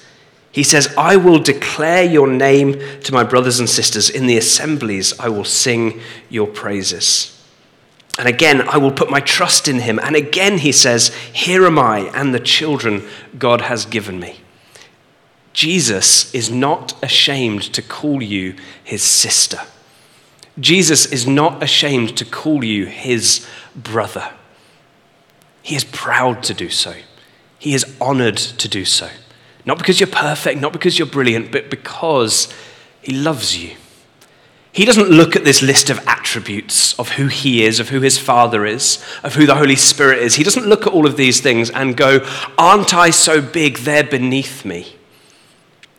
He 0.51 0.63
says, 0.63 0.93
I 0.97 1.15
will 1.15 1.39
declare 1.39 2.03
your 2.03 2.27
name 2.27 2.79
to 3.03 3.13
my 3.13 3.23
brothers 3.23 3.59
and 3.59 3.69
sisters. 3.69 4.09
In 4.09 4.25
the 4.25 4.37
assemblies, 4.37 5.17
I 5.19 5.29
will 5.29 5.45
sing 5.45 6.01
your 6.29 6.47
praises. 6.47 7.35
And 8.17 8.27
again, 8.27 8.67
I 8.67 8.77
will 8.77 8.91
put 8.91 9.09
my 9.09 9.21
trust 9.21 9.67
in 9.67 9.79
him. 9.79 9.99
And 9.99 10.15
again, 10.15 10.57
he 10.57 10.71
says, 10.71 11.13
Here 11.31 11.65
am 11.65 11.79
I 11.79 12.11
and 12.13 12.33
the 12.33 12.39
children 12.39 13.07
God 13.37 13.61
has 13.61 13.85
given 13.85 14.19
me. 14.19 14.41
Jesus 15.53 16.33
is 16.33 16.49
not 16.49 17.01
ashamed 17.03 17.61
to 17.73 17.81
call 17.81 18.21
you 18.21 18.55
his 18.83 19.03
sister. 19.03 19.59
Jesus 20.59 21.05
is 21.05 21.27
not 21.27 21.63
ashamed 21.63 22.17
to 22.17 22.25
call 22.25 22.63
you 22.63 22.85
his 22.85 23.47
brother. 23.75 24.33
He 25.61 25.75
is 25.75 25.83
proud 25.83 26.43
to 26.43 26.53
do 26.53 26.69
so. 26.69 26.95
He 27.57 27.73
is 27.73 27.85
honored 28.01 28.37
to 28.37 28.67
do 28.67 28.85
so. 28.85 29.09
Not 29.69 29.77
because 29.77 29.99
you're 29.99 30.07
perfect, 30.07 30.59
not 30.59 30.73
because 30.73 30.97
you're 30.97 31.07
brilliant, 31.07 31.51
but 31.51 31.69
because 31.69 32.51
he 33.03 33.13
loves 33.13 33.55
you. 33.55 33.75
He 34.71 34.83
doesn't 34.83 35.09
look 35.09 35.35
at 35.35 35.43
this 35.43 35.61
list 35.61 35.91
of 35.91 35.99
attributes 36.07 36.97
of 36.97 37.09
who 37.09 37.27
he 37.27 37.63
is, 37.63 37.79
of 37.79 37.89
who 37.89 38.01
his 38.01 38.17
father 38.17 38.65
is, 38.65 38.97
of 39.23 39.35
who 39.35 39.45
the 39.45 39.53
Holy 39.53 39.75
Spirit 39.75 40.23
is. 40.23 40.33
He 40.33 40.43
doesn't 40.43 40.65
look 40.65 40.87
at 40.87 40.93
all 40.93 41.05
of 41.05 41.17
these 41.17 41.39
things 41.39 41.69
and 41.69 41.95
go, 41.95 42.25
Aren't 42.57 42.95
I 42.95 43.11
so 43.11 43.43
big? 43.43 43.77
They're 43.77 44.03
beneath 44.03 44.65
me. 44.65 44.95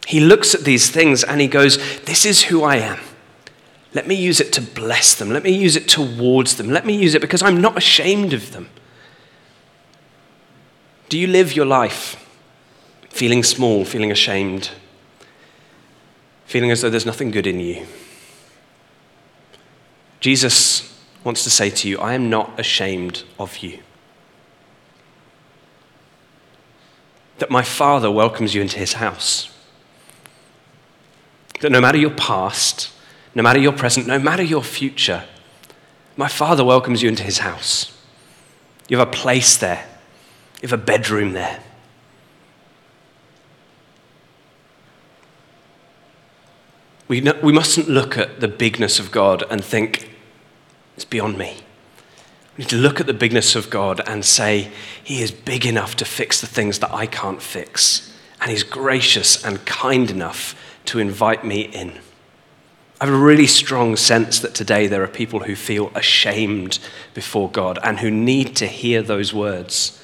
He 0.08 0.18
looks 0.18 0.52
at 0.52 0.64
these 0.64 0.90
things 0.90 1.22
and 1.22 1.40
he 1.40 1.46
goes, 1.46 1.76
This 2.06 2.26
is 2.26 2.42
who 2.42 2.64
I 2.64 2.78
am. 2.78 2.98
Let 3.94 4.08
me 4.08 4.16
use 4.16 4.40
it 4.40 4.52
to 4.54 4.60
bless 4.60 5.14
them. 5.14 5.30
Let 5.30 5.44
me 5.44 5.56
use 5.56 5.76
it 5.76 5.86
towards 5.86 6.56
them. 6.56 6.70
Let 6.70 6.84
me 6.84 6.96
use 6.96 7.14
it 7.14 7.20
because 7.20 7.40
I'm 7.40 7.60
not 7.60 7.76
ashamed 7.76 8.32
of 8.32 8.50
them. 8.50 8.68
Do 11.08 11.16
you 11.16 11.28
live 11.28 11.54
your 11.54 11.66
life 11.66 12.16
feeling 13.10 13.42
small, 13.42 13.84
feeling 13.84 14.10
ashamed, 14.10 14.70
feeling 16.46 16.70
as 16.70 16.80
though 16.80 16.90
there's 16.90 17.06
nothing 17.06 17.30
good 17.30 17.46
in 17.46 17.60
you? 17.60 17.86
Jesus 20.20 20.86
wants 21.24 21.44
to 21.44 21.50
say 21.50 21.70
to 21.70 21.88
you, 21.88 21.98
I 21.98 22.14
am 22.14 22.30
not 22.30 22.58
ashamed 22.58 23.24
of 23.38 23.58
you. 23.58 23.80
That 27.38 27.50
my 27.50 27.62
Father 27.62 28.10
welcomes 28.10 28.54
you 28.54 28.60
into 28.60 28.78
his 28.78 28.94
house. 28.94 29.54
That 31.60 31.72
no 31.72 31.80
matter 31.80 31.98
your 31.98 32.10
past, 32.10 32.90
no 33.34 33.42
matter 33.42 33.58
your 33.58 33.72
present, 33.72 34.06
no 34.06 34.18
matter 34.18 34.42
your 34.42 34.62
future, 34.62 35.24
my 36.16 36.28
Father 36.28 36.64
welcomes 36.64 37.02
you 37.02 37.08
into 37.08 37.22
his 37.22 37.38
house. 37.38 37.96
You 38.88 38.98
have 38.98 39.08
a 39.08 39.10
place 39.10 39.56
there, 39.56 39.86
you 40.60 40.68
have 40.68 40.78
a 40.78 40.82
bedroom 40.82 41.32
there. 41.32 41.62
We, 47.10 47.20
no, 47.20 47.36
we 47.42 47.52
mustn't 47.52 47.88
look 47.88 48.16
at 48.16 48.38
the 48.38 48.46
bigness 48.46 49.00
of 49.00 49.10
God 49.10 49.42
and 49.50 49.64
think, 49.64 50.16
it's 50.94 51.04
beyond 51.04 51.36
me. 51.36 51.56
We 52.56 52.62
need 52.62 52.70
to 52.70 52.76
look 52.76 53.00
at 53.00 53.08
the 53.08 53.12
bigness 53.12 53.56
of 53.56 53.68
God 53.68 54.00
and 54.06 54.24
say, 54.24 54.70
He 55.02 55.20
is 55.20 55.32
big 55.32 55.66
enough 55.66 55.96
to 55.96 56.04
fix 56.04 56.40
the 56.40 56.46
things 56.46 56.78
that 56.78 56.94
I 56.94 57.06
can't 57.06 57.42
fix. 57.42 58.16
And 58.40 58.48
He's 58.48 58.62
gracious 58.62 59.44
and 59.44 59.64
kind 59.66 60.08
enough 60.08 60.54
to 60.84 61.00
invite 61.00 61.44
me 61.44 61.62
in. 61.62 61.98
I 63.00 63.06
have 63.06 63.14
a 63.14 63.18
really 63.18 63.48
strong 63.48 63.96
sense 63.96 64.38
that 64.38 64.54
today 64.54 64.86
there 64.86 65.02
are 65.02 65.08
people 65.08 65.40
who 65.40 65.56
feel 65.56 65.90
ashamed 65.96 66.78
before 67.12 67.50
God 67.50 67.80
and 67.82 67.98
who 67.98 68.12
need 68.12 68.54
to 68.54 68.68
hear 68.68 69.02
those 69.02 69.34
words. 69.34 69.99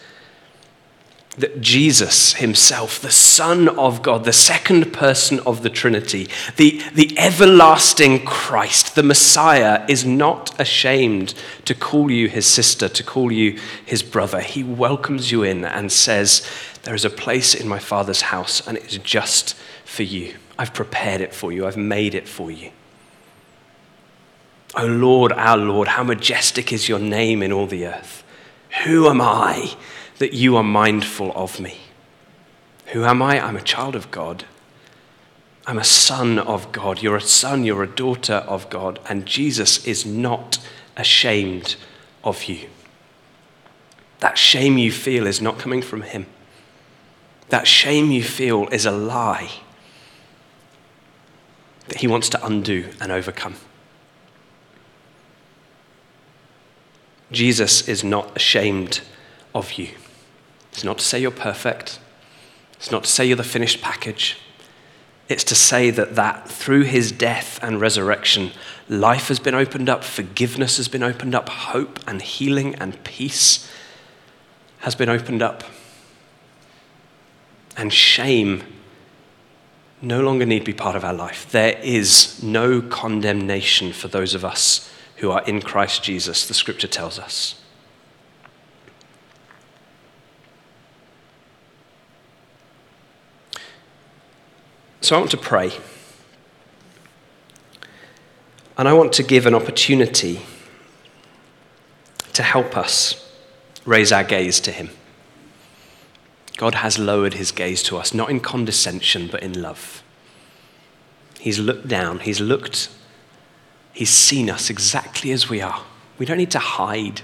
That 1.38 1.60
Jesus 1.60 2.34
himself, 2.34 2.98
the 2.98 3.10
Son 3.10 3.68
of 3.68 4.02
God, 4.02 4.24
the 4.24 4.32
second 4.32 4.92
person 4.92 5.40
of 5.40 5.62
the 5.62 5.68
Trinity, 5.68 6.28
the, 6.56 6.82
the 6.94 7.14
everlasting 7.18 8.24
Christ, 8.24 8.94
the 8.94 9.02
Messiah, 9.02 9.84
is 9.86 10.06
not 10.06 10.58
ashamed 10.58 11.34
to 11.66 11.74
call 11.74 12.10
you 12.10 12.28
his 12.28 12.46
sister, 12.46 12.88
to 12.88 13.02
call 13.02 13.30
you 13.30 13.58
his 13.84 14.02
brother. 14.02 14.40
He 14.40 14.62
welcomes 14.62 15.30
you 15.30 15.42
in 15.42 15.64
and 15.64 15.92
says, 15.92 16.48
There 16.84 16.94
is 16.94 17.04
a 17.04 17.10
place 17.10 17.54
in 17.54 17.68
my 17.68 17.78
Father's 17.78 18.22
house, 18.22 18.66
and 18.66 18.78
it 18.78 18.86
is 18.86 18.98
just 18.98 19.54
for 19.84 20.04
you. 20.04 20.36
I've 20.58 20.72
prepared 20.72 21.20
it 21.20 21.34
for 21.34 21.52
you, 21.52 21.66
I've 21.66 21.76
made 21.76 22.14
it 22.14 22.28
for 22.28 22.50
you. 22.50 22.70
O 24.74 24.82
oh 24.82 24.86
Lord, 24.86 25.32
our 25.32 25.56
Lord, 25.56 25.88
how 25.88 26.02
majestic 26.02 26.72
is 26.72 26.88
your 26.88 26.98
name 26.98 27.42
in 27.42 27.52
all 27.52 27.66
the 27.66 27.86
earth. 27.86 28.24
Who 28.84 29.08
am 29.08 29.22
I 29.22 29.74
that 30.18 30.32
you 30.32 30.56
are 30.56 30.62
mindful 30.62 31.32
of 31.35 31.61
me? 31.61 31.78
Who 32.87 33.04
am 33.04 33.23
I? 33.23 33.40
I'm 33.40 33.56
a 33.56 33.62
child 33.62 33.94
of 33.94 34.11
God. 34.11 34.44
I'm 35.66 35.78
a 35.78 35.85
son 35.85 36.38
of 36.38 36.70
God. 36.73 37.02
You're 37.02 37.16
a 37.16 37.20
son, 37.20 37.64
you're 37.64 37.82
a 37.82 37.88
daughter 37.88 38.35
of 38.35 38.70
God, 38.70 39.00
and 39.08 39.26
Jesus 39.26 39.85
is 39.87 40.06
not 40.06 40.58
ashamed 40.96 41.76
of 42.23 42.44
you. 42.44 42.68
That 44.20 44.38
shame 44.38 44.78
you 44.78 44.92
feel 44.92 45.26
is 45.26 45.40
not 45.40 45.58
coming 45.58 45.82
from 45.82 46.02
Him. 46.02 46.26
That 47.49 47.66
shame 47.66 48.11
you 48.11 48.23
feel 48.23 48.68
is 48.68 48.87
a 48.87 48.90
lie 48.90 49.50
that 51.88 51.99
he 51.99 52.06
wants 52.06 52.28
to 52.30 52.44
undo 52.44 52.88
and 53.00 53.12
overcome. 53.12 53.54
Jesus 57.30 57.88
is 57.88 58.04
not 58.04 58.37
ashamed 58.37 59.00
of 59.54 59.73
you. 59.75 59.88
It's 60.76 60.85
not 60.85 60.99
to 60.99 61.04
say 61.06 61.18
you're 61.18 61.30
perfect. 61.30 61.99
It's 62.75 62.90
not 62.90 63.04
to 63.04 63.11
say 63.11 63.25
you're 63.25 63.38
the 63.38 63.42
finished 63.42 63.80
package. 63.80 64.37
It's 65.26 65.42
to 65.45 65.54
say 65.54 65.88
that, 65.88 66.16
that 66.16 66.50
through 66.50 66.83
his 66.83 67.11
death 67.11 67.59
and 67.62 67.80
resurrection, 67.80 68.50
life 68.87 69.28
has 69.28 69.40
been 69.40 69.54
opened 69.54 69.88
up, 69.88 70.04
forgiveness 70.04 70.76
has 70.76 70.87
been 70.87 71.02
opened 71.02 71.35
up, 71.35 71.49
hope 71.49 71.99
and 72.06 72.21
healing 72.21 72.75
and 72.75 73.02
peace 73.04 73.66
has 74.80 74.95
been 74.95 75.09
opened 75.09 75.40
up. 75.40 75.64
And 77.78 77.90
shame 77.90 78.62
no 80.02 80.21
longer 80.21 80.45
need 80.45 80.64
be 80.64 80.75
part 80.75 80.95
of 80.95 81.06
our 81.06 81.14
life. 81.14 81.50
There 81.50 81.78
is 81.83 82.42
no 82.42 82.83
condemnation 82.83 83.95
for 83.95 84.09
those 84.09 84.35
of 84.35 84.45
us 84.45 84.92
who 85.16 85.30
are 85.30 85.42
in 85.45 85.62
Christ 85.62 86.02
Jesus, 86.02 86.47
the 86.47 86.52
scripture 86.52 86.87
tells 86.87 87.18
us. 87.18 87.62
So 95.06 95.14
I 95.14 95.20
want 95.20 95.30
to 95.30 95.36
pray. 95.36 95.70
And 98.76 98.88
I 98.88 98.92
want 98.92 99.12
to 99.12 99.22
give 99.22 99.46
an 99.46 99.54
opportunity 99.54 100.40
to 102.32 102.42
help 102.42 102.76
us 102.76 103.32
raise 103.84 104.10
our 104.10 104.25
gaze 104.25 104.58
to 104.58 104.72
Him. 104.72 104.90
God 106.56 106.75
has 106.75 106.98
lowered 106.98 107.34
his 107.34 107.52
gaze 107.52 107.84
to 107.84 107.96
us, 107.98 108.14
not 108.14 108.30
in 108.30 108.40
condescension, 108.40 109.28
but 109.30 109.44
in 109.44 109.62
love. 109.62 110.02
He's 111.38 111.60
looked 111.60 111.86
down, 111.86 112.18
he's 112.18 112.40
looked, 112.40 112.88
he's 113.92 114.10
seen 114.10 114.50
us 114.50 114.70
exactly 114.70 115.30
as 115.30 115.48
we 115.48 115.60
are. 115.60 115.84
We 116.18 116.26
don't 116.26 116.38
need 116.38 116.50
to 116.50 116.58
hide. 116.58 117.20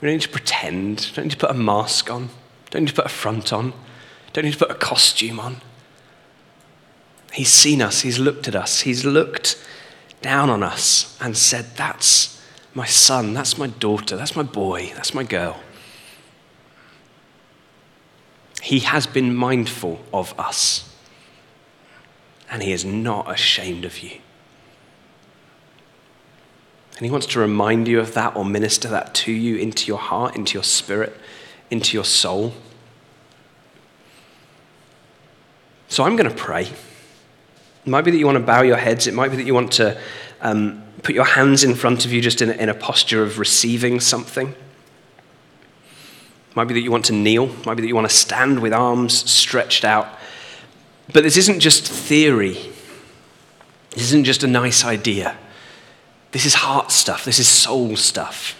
We 0.00 0.08
don't 0.08 0.16
need 0.16 0.22
to 0.22 0.28
pretend. 0.30 1.10
We 1.10 1.14
don't 1.14 1.26
need 1.26 1.30
to 1.30 1.36
put 1.36 1.50
a 1.52 1.54
mask 1.54 2.10
on. 2.10 2.22
We 2.22 2.70
don't 2.70 2.82
need 2.82 2.88
to 2.88 2.94
put 2.94 3.06
a 3.06 3.08
front 3.08 3.52
on. 3.52 3.66
We 3.66 4.32
don't 4.32 4.44
need 4.46 4.54
to 4.54 4.58
put 4.58 4.72
a 4.72 4.74
costume 4.74 5.38
on. 5.38 5.60
He's 7.32 7.52
seen 7.52 7.80
us, 7.80 8.02
he's 8.02 8.18
looked 8.18 8.46
at 8.46 8.54
us, 8.54 8.80
he's 8.80 9.04
looked 9.04 9.56
down 10.20 10.50
on 10.50 10.62
us 10.62 11.18
and 11.20 11.36
said, 11.36 11.76
That's 11.76 12.40
my 12.74 12.86
son, 12.86 13.34
that's 13.34 13.58
my 13.58 13.66
daughter, 13.66 14.16
that's 14.16 14.36
my 14.36 14.42
boy, 14.42 14.92
that's 14.94 15.14
my 15.14 15.24
girl. 15.24 15.60
He 18.62 18.78
has 18.80 19.06
been 19.06 19.34
mindful 19.34 20.00
of 20.12 20.38
us, 20.38 20.88
and 22.48 22.62
He 22.62 22.72
is 22.72 22.84
not 22.84 23.30
ashamed 23.30 23.84
of 23.84 23.98
you. 23.98 24.18
And 26.96 27.04
He 27.04 27.10
wants 27.10 27.26
to 27.28 27.40
remind 27.40 27.88
you 27.88 27.98
of 27.98 28.14
that 28.14 28.36
or 28.36 28.44
minister 28.44 28.88
that 28.88 29.14
to 29.14 29.32
you 29.32 29.56
into 29.56 29.88
your 29.88 29.98
heart, 29.98 30.36
into 30.36 30.54
your 30.54 30.62
spirit, 30.62 31.18
into 31.70 31.96
your 31.96 32.04
soul. 32.04 32.52
So 35.88 36.04
I'm 36.04 36.14
going 36.14 36.30
to 36.30 36.36
pray. 36.36 36.68
It 37.84 37.88
might 37.88 38.02
be 38.02 38.12
that 38.12 38.18
you 38.18 38.26
want 38.26 38.38
to 38.38 38.44
bow 38.44 38.62
your 38.62 38.76
heads. 38.76 39.06
It 39.06 39.14
might 39.14 39.30
be 39.30 39.36
that 39.36 39.46
you 39.46 39.54
want 39.54 39.72
to 39.72 39.98
um, 40.40 40.82
put 41.02 41.14
your 41.14 41.24
hands 41.24 41.64
in 41.64 41.74
front 41.74 42.04
of 42.04 42.12
you 42.12 42.20
just 42.20 42.40
in 42.40 42.50
in 42.50 42.68
a 42.68 42.74
posture 42.74 43.22
of 43.22 43.38
receiving 43.38 44.00
something. 44.00 44.48
It 44.48 46.56
might 46.56 46.68
be 46.68 46.74
that 46.74 46.82
you 46.82 46.90
want 46.90 47.06
to 47.06 47.12
kneel. 47.12 47.44
It 47.44 47.66
might 47.66 47.74
be 47.74 47.82
that 47.82 47.88
you 47.88 47.94
want 47.94 48.08
to 48.08 48.14
stand 48.14 48.60
with 48.60 48.72
arms 48.72 49.30
stretched 49.30 49.84
out. 49.84 50.08
But 51.12 51.24
this 51.24 51.36
isn't 51.36 51.60
just 51.60 51.88
theory. 51.88 52.58
This 53.90 54.04
isn't 54.04 54.24
just 54.24 54.42
a 54.42 54.46
nice 54.46 54.84
idea. 54.84 55.36
This 56.30 56.46
is 56.46 56.54
heart 56.54 56.90
stuff. 56.90 57.24
This 57.24 57.38
is 57.38 57.48
soul 57.48 57.96
stuff. 57.96 58.56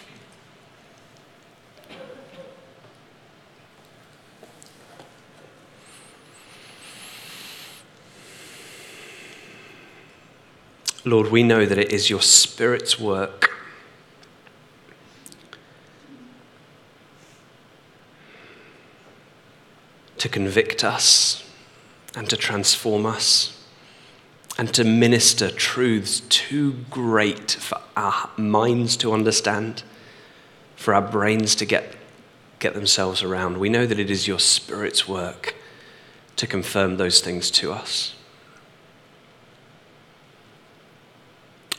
Lord, 11.05 11.33
we 11.33 11.43
know 11.43 11.67
that 11.67 11.79
it 11.79 11.93
is 11.93 12.09
your 12.09 12.21
Spirit's 12.21 12.99
work. 12.99 13.51
To 20.19 20.29
convict 20.29 20.85
us 20.85 21.45
and 22.15 22.31
to 22.31 22.37
transform 22.37 23.05
us 23.07 23.67
and 24.57 24.73
to 24.75 24.85
minister 24.85 25.51
truths 25.51 26.21
too 26.21 26.85
great 26.91 27.51
for 27.51 27.81
our 27.97 28.31
minds 28.37 28.97
to 28.99 29.13
understand, 29.13 29.83
for 30.77 30.95
our 30.95 31.03
brains 31.03 31.57
to 31.57 31.65
get, 31.65 31.97
get 32.61 32.75
themselves 32.75 33.25
around. 33.25 33.59
We 33.59 33.69
know 33.69 33.87
that 33.87 33.99
it 33.99 34.11
is 34.11 34.29
your 34.29 34.39
Spirit's 34.39 35.09
work 35.09 35.57
to 36.37 36.47
confirm 36.47 36.99
those 36.99 37.21
things 37.21 37.51
to 37.53 37.73
us. 37.73 38.15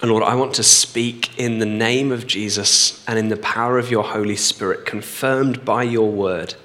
And 0.04 0.12
Lord, 0.12 0.24
I 0.24 0.36
want 0.36 0.54
to 0.56 0.64
speak 0.64 1.40
in 1.40 1.60
the 1.60 1.66
name 1.66 2.12
of 2.12 2.28
Jesus 2.28 3.02
and 3.08 3.18
in 3.18 3.30
the 3.30 3.38
power 3.38 3.80
of 3.80 3.90
your 3.90 4.04
Holy 4.04 4.36
Spirit, 4.36 4.86
confirmed 4.86 5.64
by 5.64 5.84
your 5.84 6.12
word. 6.12 6.56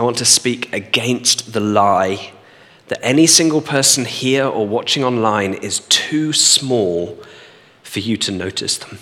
I 0.00 0.02
want 0.02 0.18
to 0.18 0.24
speak 0.24 0.72
against 0.72 1.52
the 1.52 1.60
lie 1.60 2.32
that 2.88 2.98
any 3.04 3.28
single 3.28 3.60
person 3.60 4.04
here 4.04 4.44
or 4.44 4.66
watching 4.66 5.04
online 5.04 5.54
is 5.54 5.86
too 5.90 6.32
small 6.32 7.22
for 7.84 8.00
you 8.00 8.16
to 8.16 8.32
notice 8.32 8.78
them. 8.78 8.98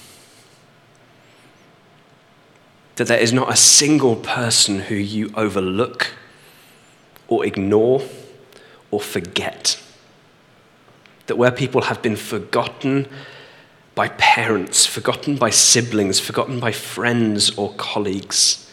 That 2.96 3.08
there 3.08 3.18
is 3.18 3.32
not 3.32 3.50
a 3.50 3.56
single 3.56 4.16
person 4.16 4.80
who 4.80 4.94
you 4.94 5.32
overlook 5.34 6.08
or 7.28 7.46
ignore 7.46 8.02
or 8.90 9.00
forget 9.00 9.79
that 11.30 11.36
where 11.36 11.52
people 11.52 11.82
have 11.82 12.02
been 12.02 12.16
forgotten 12.16 13.06
by 13.94 14.08
parents, 14.08 14.84
forgotten 14.84 15.36
by 15.36 15.48
siblings, 15.48 16.18
forgotten 16.18 16.58
by 16.58 16.72
friends 16.72 17.56
or 17.56 17.72
colleagues, 17.74 18.68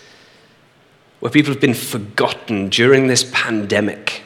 where 1.20 1.32
people 1.32 1.54
have 1.54 1.62
been 1.62 1.76
forgotten 1.76 2.68
during 2.68 3.06
this 3.06 3.30
pandemic, 3.32 4.24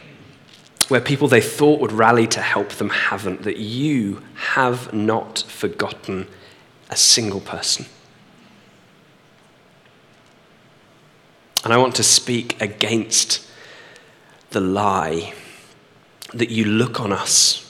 where 0.87 1.01
people 1.01 1.27
they 1.27 1.41
thought 1.41 1.81
would 1.81 1.91
rally 1.91 2.25
to 2.25 2.39
help 2.39 2.69
them 2.69 2.89
haven't, 2.89 3.43
that 3.43 3.57
you 3.57 4.21
have 4.53 4.93
not 4.93 5.39
forgotten 5.39 6.25
a 6.89 6.95
single 6.95 7.41
person. 7.41 7.85
And 11.65 11.73
I 11.73 11.77
want 11.77 11.95
to 11.95 12.03
speak 12.03 12.61
against 12.61 13.45
the 14.51 14.61
lie 14.61 15.33
that 16.33 16.49
you 16.49 16.63
look 16.63 17.01
on 17.01 17.11
us 17.11 17.60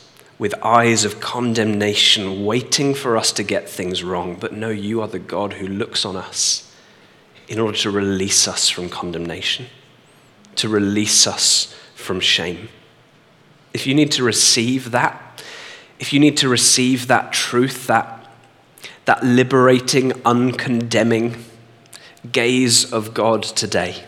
with 0.41 0.55
eyes 0.63 1.05
of 1.05 1.19
condemnation, 1.19 2.43
waiting 2.43 2.95
for 2.95 3.15
us 3.15 3.31
to 3.31 3.43
get 3.43 3.69
things 3.69 4.03
wrong. 4.03 4.35
But 4.39 4.51
no, 4.51 4.69
you 4.69 4.99
are 4.99 5.07
the 5.07 5.19
God 5.19 5.53
who 5.53 5.67
looks 5.67 6.03
on 6.03 6.15
us 6.15 6.75
in 7.47 7.59
order 7.59 7.77
to 7.77 7.91
release 7.91 8.47
us 8.47 8.67
from 8.67 8.89
condemnation, 8.89 9.67
to 10.55 10.67
release 10.67 11.27
us 11.27 11.75
from 11.93 12.19
shame. 12.19 12.69
If 13.71 13.85
you 13.85 13.93
need 13.93 14.11
to 14.13 14.23
receive 14.23 14.89
that, 14.89 15.43
if 15.99 16.11
you 16.11 16.19
need 16.19 16.37
to 16.37 16.49
receive 16.49 17.05
that 17.05 17.31
truth, 17.31 17.85
that, 17.85 18.27
that 19.05 19.23
liberating, 19.23 20.09
uncondemning 20.25 21.43
gaze 22.31 22.91
of 22.91 23.13
God 23.13 23.43
today, 23.43 24.05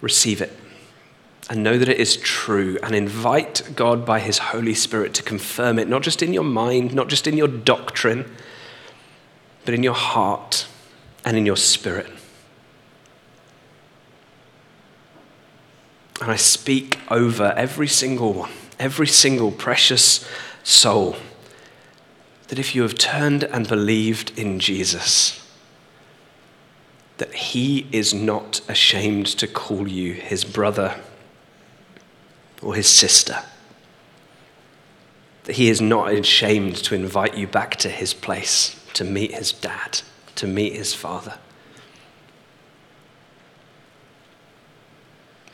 receive 0.00 0.40
it 0.40 0.58
and 1.50 1.62
know 1.62 1.76
that 1.76 1.88
it 1.88 1.98
is 1.98 2.16
true 2.16 2.78
and 2.82 2.94
invite 2.94 3.62
God 3.76 4.06
by 4.06 4.18
His 4.20 4.38
Holy 4.38 4.74
Spirit 4.74 5.12
to 5.14 5.22
confirm 5.22 5.78
it, 5.78 5.88
not 5.88 6.02
just 6.02 6.22
in 6.22 6.32
your 6.32 6.44
mind, 6.44 6.94
not 6.94 7.08
just 7.08 7.26
in 7.26 7.36
your 7.36 7.48
doctrine, 7.48 8.30
but 9.64 9.74
in 9.74 9.82
your 9.82 9.94
heart 9.94 10.66
and 11.24 11.36
in 11.36 11.44
your 11.44 11.56
spirit. 11.56 12.06
And 16.20 16.30
I 16.30 16.36
speak 16.36 16.98
over 17.10 17.52
every 17.56 17.88
single 17.88 18.32
one, 18.32 18.52
every 18.78 19.06
single 19.06 19.50
precious 19.50 20.26
soul, 20.62 21.16
that 22.48 22.58
if 22.58 22.74
you 22.74 22.82
have 22.82 22.96
turned 22.96 23.44
and 23.44 23.68
believed 23.68 24.38
in 24.38 24.60
Jesus, 24.60 25.46
that 27.18 27.34
He 27.34 27.86
is 27.92 28.14
not 28.14 28.62
ashamed 28.68 29.26
to 29.26 29.46
call 29.46 29.86
you 29.86 30.14
His 30.14 30.44
brother 30.44 31.00
or 32.64 32.74
his 32.74 32.88
sister. 32.88 33.44
That 35.44 35.56
he 35.56 35.68
is 35.68 35.80
not 35.80 36.12
ashamed 36.12 36.76
to 36.76 36.94
invite 36.94 37.36
you 37.36 37.46
back 37.46 37.76
to 37.76 37.90
his 37.90 38.14
place, 38.14 38.82
to 38.94 39.04
meet 39.04 39.34
his 39.34 39.52
dad, 39.52 40.00
to 40.36 40.46
meet 40.46 40.72
his 40.72 40.94
father. 40.94 41.38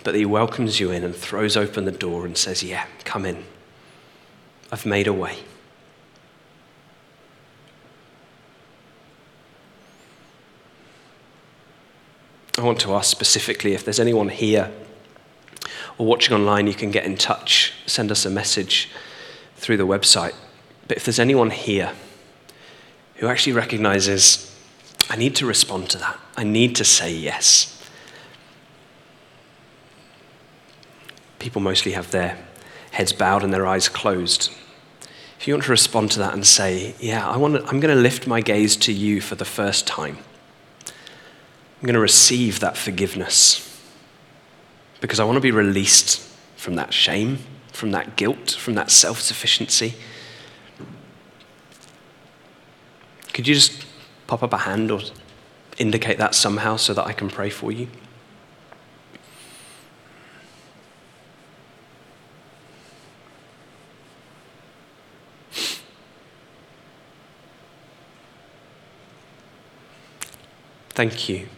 But 0.04 0.14
he 0.14 0.24
welcomes 0.24 0.80
you 0.80 0.90
in 0.90 1.04
and 1.04 1.14
throws 1.14 1.56
open 1.56 1.84
the 1.84 1.90
door 1.90 2.24
and 2.24 2.38
says, 2.38 2.62
Yeah, 2.62 2.86
come 3.04 3.26
in. 3.26 3.44
I've 4.72 4.86
made 4.86 5.08
a 5.08 5.12
way. 5.12 5.40
I 12.56 12.62
want 12.62 12.80
to 12.80 12.94
ask 12.94 13.10
specifically 13.10 13.74
if 13.74 13.84
there's 13.84 14.00
anyone 14.00 14.28
here 14.28 14.70
or 16.00 16.06
watching 16.06 16.34
online, 16.34 16.66
you 16.66 16.72
can 16.72 16.90
get 16.90 17.04
in 17.04 17.14
touch, 17.14 17.74
send 17.84 18.10
us 18.10 18.24
a 18.24 18.30
message 18.30 18.88
through 19.56 19.76
the 19.76 19.86
website. 19.86 20.34
But 20.88 20.96
if 20.96 21.04
there's 21.04 21.18
anyone 21.18 21.50
here 21.50 21.92
who 23.16 23.26
actually 23.26 23.52
recognizes, 23.52 24.50
I 25.10 25.16
need 25.16 25.36
to 25.36 25.44
respond 25.44 25.90
to 25.90 25.98
that, 25.98 26.18
I 26.38 26.44
need 26.44 26.74
to 26.76 26.84
say 26.84 27.12
yes. 27.12 27.86
People 31.38 31.60
mostly 31.60 31.92
have 31.92 32.10
their 32.12 32.38
heads 32.92 33.12
bowed 33.12 33.44
and 33.44 33.52
their 33.52 33.66
eyes 33.66 33.90
closed. 33.90 34.50
If 35.38 35.46
you 35.46 35.52
want 35.52 35.64
to 35.64 35.70
respond 35.70 36.12
to 36.12 36.18
that 36.20 36.32
and 36.32 36.46
say, 36.46 36.94
Yeah, 36.98 37.28
I 37.28 37.36
want 37.36 37.56
to, 37.56 37.60
I'm 37.66 37.78
going 37.78 37.94
to 37.94 38.00
lift 38.00 38.26
my 38.26 38.40
gaze 38.40 38.74
to 38.78 38.92
you 38.92 39.20
for 39.20 39.34
the 39.34 39.44
first 39.44 39.86
time, 39.86 40.16
I'm 40.86 41.86
going 41.86 41.92
to 41.92 42.00
receive 42.00 42.60
that 42.60 42.78
forgiveness 42.78 43.69
because 45.00 45.18
I 45.18 45.24
want 45.24 45.36
to 45.36 45.40
be 45.40 45.50
released 45.50 46.20
from 46.56 46.76
that 46.76 46.92
shame, 46.92 47.38
from 47.72 47.90
that 47.92 48.16
guilt, 48.16 48.52
from 48.52 48.74
that 48.74 48.90
self 48.90 49.20
sufficiency. 49.20 49.94
Could 53.32 53.48
you 53.48 53.54
just 53.54 53.86
pop 54.26 54.42
up 54.42 54.52
a 54.52 54.58
hand 54.58 54.90
or 54.90 55.00
indicate 55.78 56.18
that 56.18 56.34
somehow 56.34 56.76
so 56.76 56.92
that 56.94 57.06
I 57.06 57.12
can 57.12 57.28
pray 57.28 57.50
for 57.50 57.72
you? 57.72 57.88
Thank 70.90 71.30
you. 71.30 71.48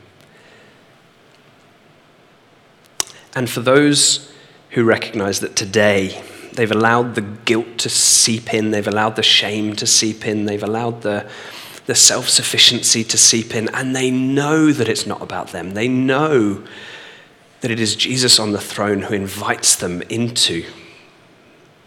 And 3.34 3.48
for 3.48 3.60
those 3.60 4.32
who 4.70 4.84
recognize 4.84 5.40
that 5.40 5.56
today 5.56 6.22
They've 6.52 6.70
allowed 6.70 7.14
the 7.14 7.22
guilt 7.22 7.78
to 7.78 7.88
seep 7.88 8.52
in, 8.52 8.72
they've 8.72 8.86
allowed 8.86 9.16
the 9.16 9.22
shame 9.22 9.74
to 9.76 9.86
seep 9.86 10.26
in, 10.26 10.44
they've 10.44 10.62
allowed 10.62 11.00
the, 11.00 11.28
the 11.86 11.94
self 11.94 12.28
sufficiency 12.28 13.04
to 13.04 13.16
seep 13.16 13.54
in, 13.54 13.70
and 13.70 13.96
they 13.96 14.10
know 14.10 14.70
that 14.70 14.88
it's 14.88 15.06
not 15.06 15.22
about 15.22 15.48
them. 15.48 15.72
They 15.72 15.88
know 15.88 16.62
that 17.62 17.70
it 17.70 17.80
is 17.80 17.96
Jesus 17.96 18.38
on 18.38 18.52
the 18.52 18.60
throne 18.60 19.02
who 19.02 19.14
invites 19.14 19.76
them 19.76 20.02
into 20.02 20.64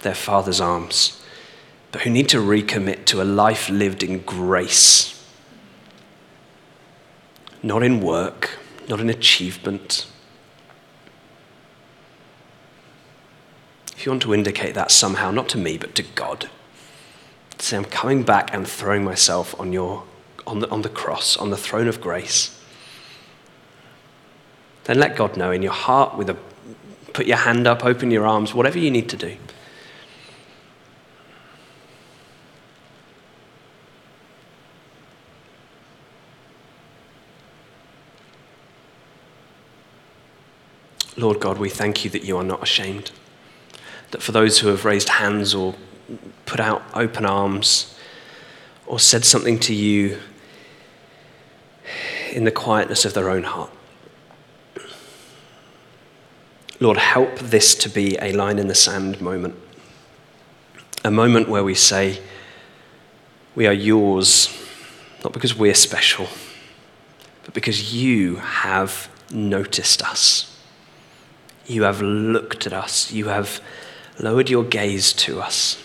their 0.01 0.15
Father's 0.15 0.59
arms, 0.59 1.21
but 1.91 2.01
who 2.01 2.09
need 2.09 2.29
to 2.29 2.37
recommit 2.37 3.05
to 3.05 3.21
a 3.21 3.23
life 3.23 3.69
lived 3.69 4.01
in 4.01 4.21
grace, 4.21 5.23
not 7.61 7.83
in 7.83 8.01
work, 8.01 8.57
not 8.89 8.99
in 8.99 9.11
achievement. 9.11 10.07
You 14.05 14.11
want 14.11 14.21
to 14.21 14.35
indicate 14.35 14.75
that 14.75 14.91
somehow, 14.91 15.31
not 15.31 15.49
to 15.49 15.57
me, 15.57 15.79
but 15.79 15.95
to 15.95 16.03
God, 16.03 16.47
say, 17.57 17.75
I'm 17.75 17.85
coming 17.85 18.21
back 18.21 18.53
and 18.53 18.67
throwing 18.67 19.03
myself 19.03 19.59
on, 19.59 19.73
your, 19.73 20.03
on, 20.45 20.59
the, 20.59 20.69
on 20.69 20.83
the 20.83 20.89
cross, 20.89 21.35
on 21.35 21.49
the 21.49 21.57
throne 21.57 21.87
of 21.87 21.99
grace. 21.99 22.55
Then 24.83 24.99
let 24.99 25.15
God 25.15 25.35
know 25.35 25.49
in 25.49 25.63
your 25.63 25.71
heart 25.71 26.15
with 26.15 26.29
a 26.29 26.37
put 27.13 27.25
your 27.25 27.37
hand 27.37 27.65
up, 27.65 27.83
open 27.83 28.11
your 28.11 28.27
arms, 28.27 28.53
whatever 28.53 28.77
you 28.77 28.91
need 28.91 29.09
to 29.09 29.17
do. 29.17 29.37
Lord 41.17 41.39
God, 41.39 41.57
we 41.57 41.69
thank 41.69 42.03
you 42.03 42.11
that 42.11 42.23
you 42.23 42.37
are 42.37 42.43
not 42.43 42.61
ashamed. 42.61 43.09
That 44.15 44.21
for 44.21 44.31
those 44.31 44.59
who 44.59 44.69
have 44.69 44.85
raised 44.85 45.09
hands 45.09 45.53
or 45.53 45.75
put 46.45 46.61
out 46.61 46.81
open 46.93 47.25
arms 47.25 47.99
or 48.87 48.97
said 48.97 49.25
something 49.25 49.59
to 49.59 49.73
you 49.73 50.19
in 52.31 52.45
the 52.45 52.51
quietness 52.51 53.03
of 53.03 53.13
their 53.13 53.29
own 53.29 53.43
heart, 53.43 53.71
Lord, 56.79 56.95
help 56.95 57.39
this 57.39 57.75
to 57.75 57.89
be 57.89 58.17
a 58.21 58.31
line 58.31 58.57
in 58.57 58.69
the 58.69 58.73
sand 58.73 59.19
moment. 59.19 59.55
A 61.03 61.11
moment 61.11 61.49
where 61.49 61.65
we 61.65 61.75
say, 61.75 62.21
We 63.53 63.67
are 63.67 63.73
yours, 63.73 64.47
not 65.25 65.33
because 65.33 65.57
we're 65.57 65.75
special, 65.75 66.29
but 67.43 67.53
because 67.53 67.93
you 67.93 68.37
have 68.37 69.09
noticed 69.29 70.01
us. 70.01 70.57
You 71.65 71.83
have 71.83 72.01
looked 72.01 72.65
at 72.65 72.71
us. 72.71 73.11
You 73.11 73.27
have 73.27 73.59
lowered 74.19 74.49
your 74.49 74.63
gaze 74.63 75.13
to 75.13 75.41
us. 75.41 75.81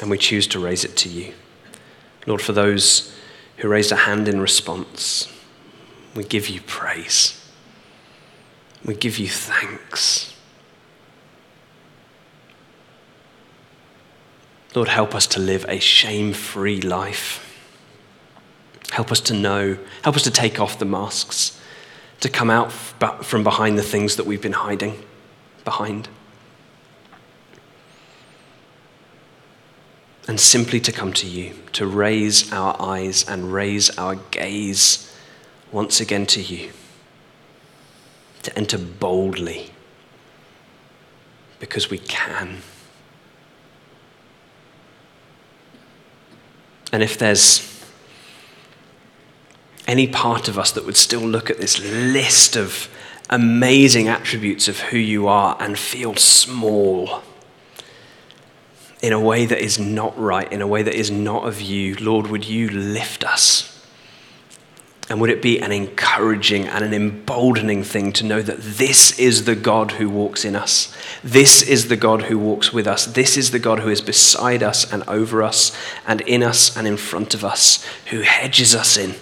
And 0.00 0.10
we 0.10 0.18
choose 0.18 0.46
to 0.48 0.58
raise 0.58 0.84
it 0.84 0.96
to 0.98 1.08
you. 1.08 1.34
Lord, 2.26 2.40
for 2.40 2.52
those 2.52 3.14
who 3.58 3.68
raised 3.68 3.90
a 3.90 3.96
hand 3.96 4.28
in 4.28 4.40
response, 4.40 5.32
we 6.14 6.24
give 6.24 6.48
you 6.48 6.60
praise. 6.62 7.34
We 8.84 8.94
give 8.94 9.18
you 9.18 9.28
thanks. 9.28 10.34
Lord, 14.74 14.88
help 14.88 15.14
us 15.14 15.26
to 15.28 15.40
live 15.40 15.64
a 15.68 15.80
shame 15.80 16.32
free 16.32 16.80
life. 16.80 17.44
Help 18.90 19.10
us 19.10 19.20
to 19.22 19.34
know, 19.34 19.78
help 20.02 20.16
us 20.16 20.22
to 20.22 20.30
take 20.30 20.60
off 20.60 20.78
the 20.78 20.84
masks 20.84 21.60
to 22.20 22.28
come 22.28 22.50
out 22.50 22.72
from 22.72 23.44
behind 23.44 23.78
the 23.78 23.82
things 23.82 24.16
that 24.16 24.26
we've 24.26 24.42
been 24.42 24.52
hiding 24.52 25.02
behind. 25.68 26.08
And 30.26 30.40
simply 30.40 30.80
to 30.80 30.92
come 30.92 31.12
to 31.12 31.26
you, 31.26 31.56
to 31.72 31.86
raise 31.86 32.50
our 32.54 32.74
eyes 32.80 33.28
and 33.28 33.52
raise 33.52 33.90
our 33.98 34.14
gaze 34.30 35.14
once 35.70 36.00
again 36.00 36.24
to 36.26 36.40
you, 36.40 36.70
to 38.44 38.56
enter 38.56 38.78
boldly 38.78 39.70
because 41.60 41.90
we 41.90 41.98
can. 41.98 42.62
And 46.92 47.02
if 47.02 47.18
there's 47.18 47.84
any 49.86 50.06
part 50.06 50.48
of 50.48 50.58
us 50.58 50.70
that 50.72 50.86
would 50.86 50.96
still 50.96 51.20
look 51.20 51.50
at 51.50 51.58
this 51.58 51.78
list 51.78 52.56
of 52.56 52.88
amazing 53.30 54.08
attributes 54.08 54.68
of 54.68 54.80
who 54.80 54.98
you 54.98 55.28
are 55.28 55.56
and 55.60 55.78
feel 55.78 56.14
small 56.16 57.22
in 59.00 59.12
a 59.12 59.20
way 59.20 59.46
that 59.46 59.60
is 59.60 59.78
not 59.78 60.18
right, 60.18 60.50
in 60.52 60.60
a 60.60 60.66
way 60.66 60.82
that 60.82 60.94
is 60.94 61.10
not 61.10 61.46
of 61.46 61.60
you, 61.60 61.94
Lord, 61.96 62.26
would 62.28 62.46
you 62.46 62.68
lift 62.68 63.24
us? 63.24 63.74
And 65.10 65.20
would 65.20 65.30
it 65.30 65.40
be 65.40 65.58
an 65.58 65.72
encouraging 65.72 66.66
and 66.66 66.84
an 66.84 66.92
emboldening 66.92 67.82
thing 67.82 68.12
to 68.14 68.24
know 68.24 68.42
that 68.42 68.60
this 68.60 69.18
is 69.18 69.44
the 69.44 69.54
God 69.54 69.92
who 69.92 70.10
walks 70.10 70.44
in 70.44 70.54
us? 70.54 70.94
This 71.24 71.62
is 71.62 71.88
the 71.88 71.96
God 71.96 72.22
who 72.22 72.38
walks 72.38 72.72
with 72.72 72.86
us. 72.86 73.06
This 73.06 73.36
is 73.36 73.50
the 73.50 73.58
God 73.58 73.80
who 73.80 73.88
is 73.88 74.02
beside 74.02 74.62
us 74.62 74.92
and 74.92 75.02
over 75.04 75.42
us 75.42 75.74
and 76.06 76.20
in 76.22 76.42
us 76.42 76.76
and 76.76 76.86
in 76.86 76.98
front 76.98 77.32
of 77.32 77.42
us, 77.42 77.86
who 78.10 78.20
hedges 78.20 78.74
us 78.74 78.98
in 78.98 79.14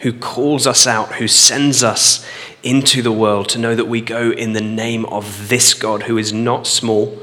who 0.00 0.12
calls 0.12 0.66
us 0.66 0.86
out, 0.86 1.14
who 1.14 1.26
sends 1.26 1.82
us 1.82 2.24
into 2.62 3.02
the 3.02 3.12
world 3.12 3.48
to 3.50 3.58
know 3.58 3.74
that 3.74 3.86
we 3.86 4.00
go 4.00 4.30
in 4.30 4.52
the 4.52 4.60
name 4.60 5.04
of 5.06 5.48
this 5.48 5.74
God 5.74 6.04
who 6.04 6.18
is 6.18 6.32
not 6.32 6.66
small, 6.66 7.22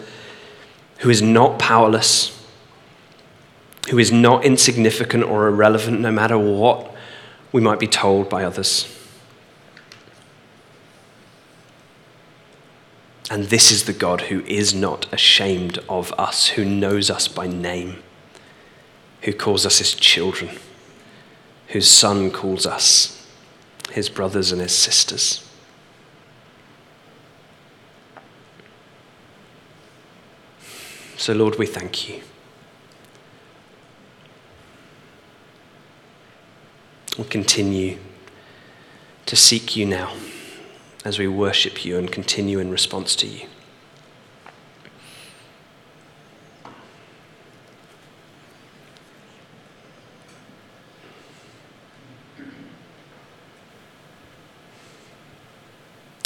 who 0.99 1.09
is 1.09 1.21
not 1.21 1.59
powerless, 1.59 2.31
who 3.89 3.97
is 3.97 4.11
not 4.11 4.43
insignificant 4.43 5.23
or 5.23 5.47
irrelevant 5.47 6.01
no 6.01 6.11
matter 6.11 6.37
what 6.37 6.93
we 7.51 7.61
might 7.61 7.79
be 7.79 7.87
told 7.87 8.29
by 8.29 8.43
others. 8.43 8.91
And 13.29 13.45
this 13.45 13.71
is 13.71 13.85
the 13.85 13.93
God 13.93 14.21
who 14.21 14.41
is 14.41 14.73
not 14.73 15.11
ashamed 15.13 15.79
of 15.89 16.13
us, 16.13 16.47
who 16.49 16.63
knows 16.63 17.09
us 17.09 17.27
by 17.27 17.47
name, 17.47 18.03
who 19.21 19.33
calls 19.33 19.65
us 19.65 19.79
his 19.79 19.93
children 19.93 20.57
whose 21.67 21.89
Son 21.89 22.31
calls 22.31 22.65
us 22.65 23.27
his 23.91 24.09
brothers 24.09 24.51
and 24.51 24.61
his 24.61 24.75
sisters. 24.75 25.47
So, 31.17 31.33
Lord, 31.33 31.57
we 31.57 31.65
thank 31.65 32.09
you. 32.09 32.21
We'll 37.17 37.27
continue 37.27 37.97
to 39.25 39.35
seek 39.35 39.75
you 39.75 39.85
now 39.85 40.13
as 41.05 41.17
we 41.17 41.27
worship 41.27 41.85
you 41.85 41.97
and 41.97 42.11
continue 42.11 42.59
in 42.59 42.69
response 42.69 43.15
to 43.17 43.27
you. 43.27 43.47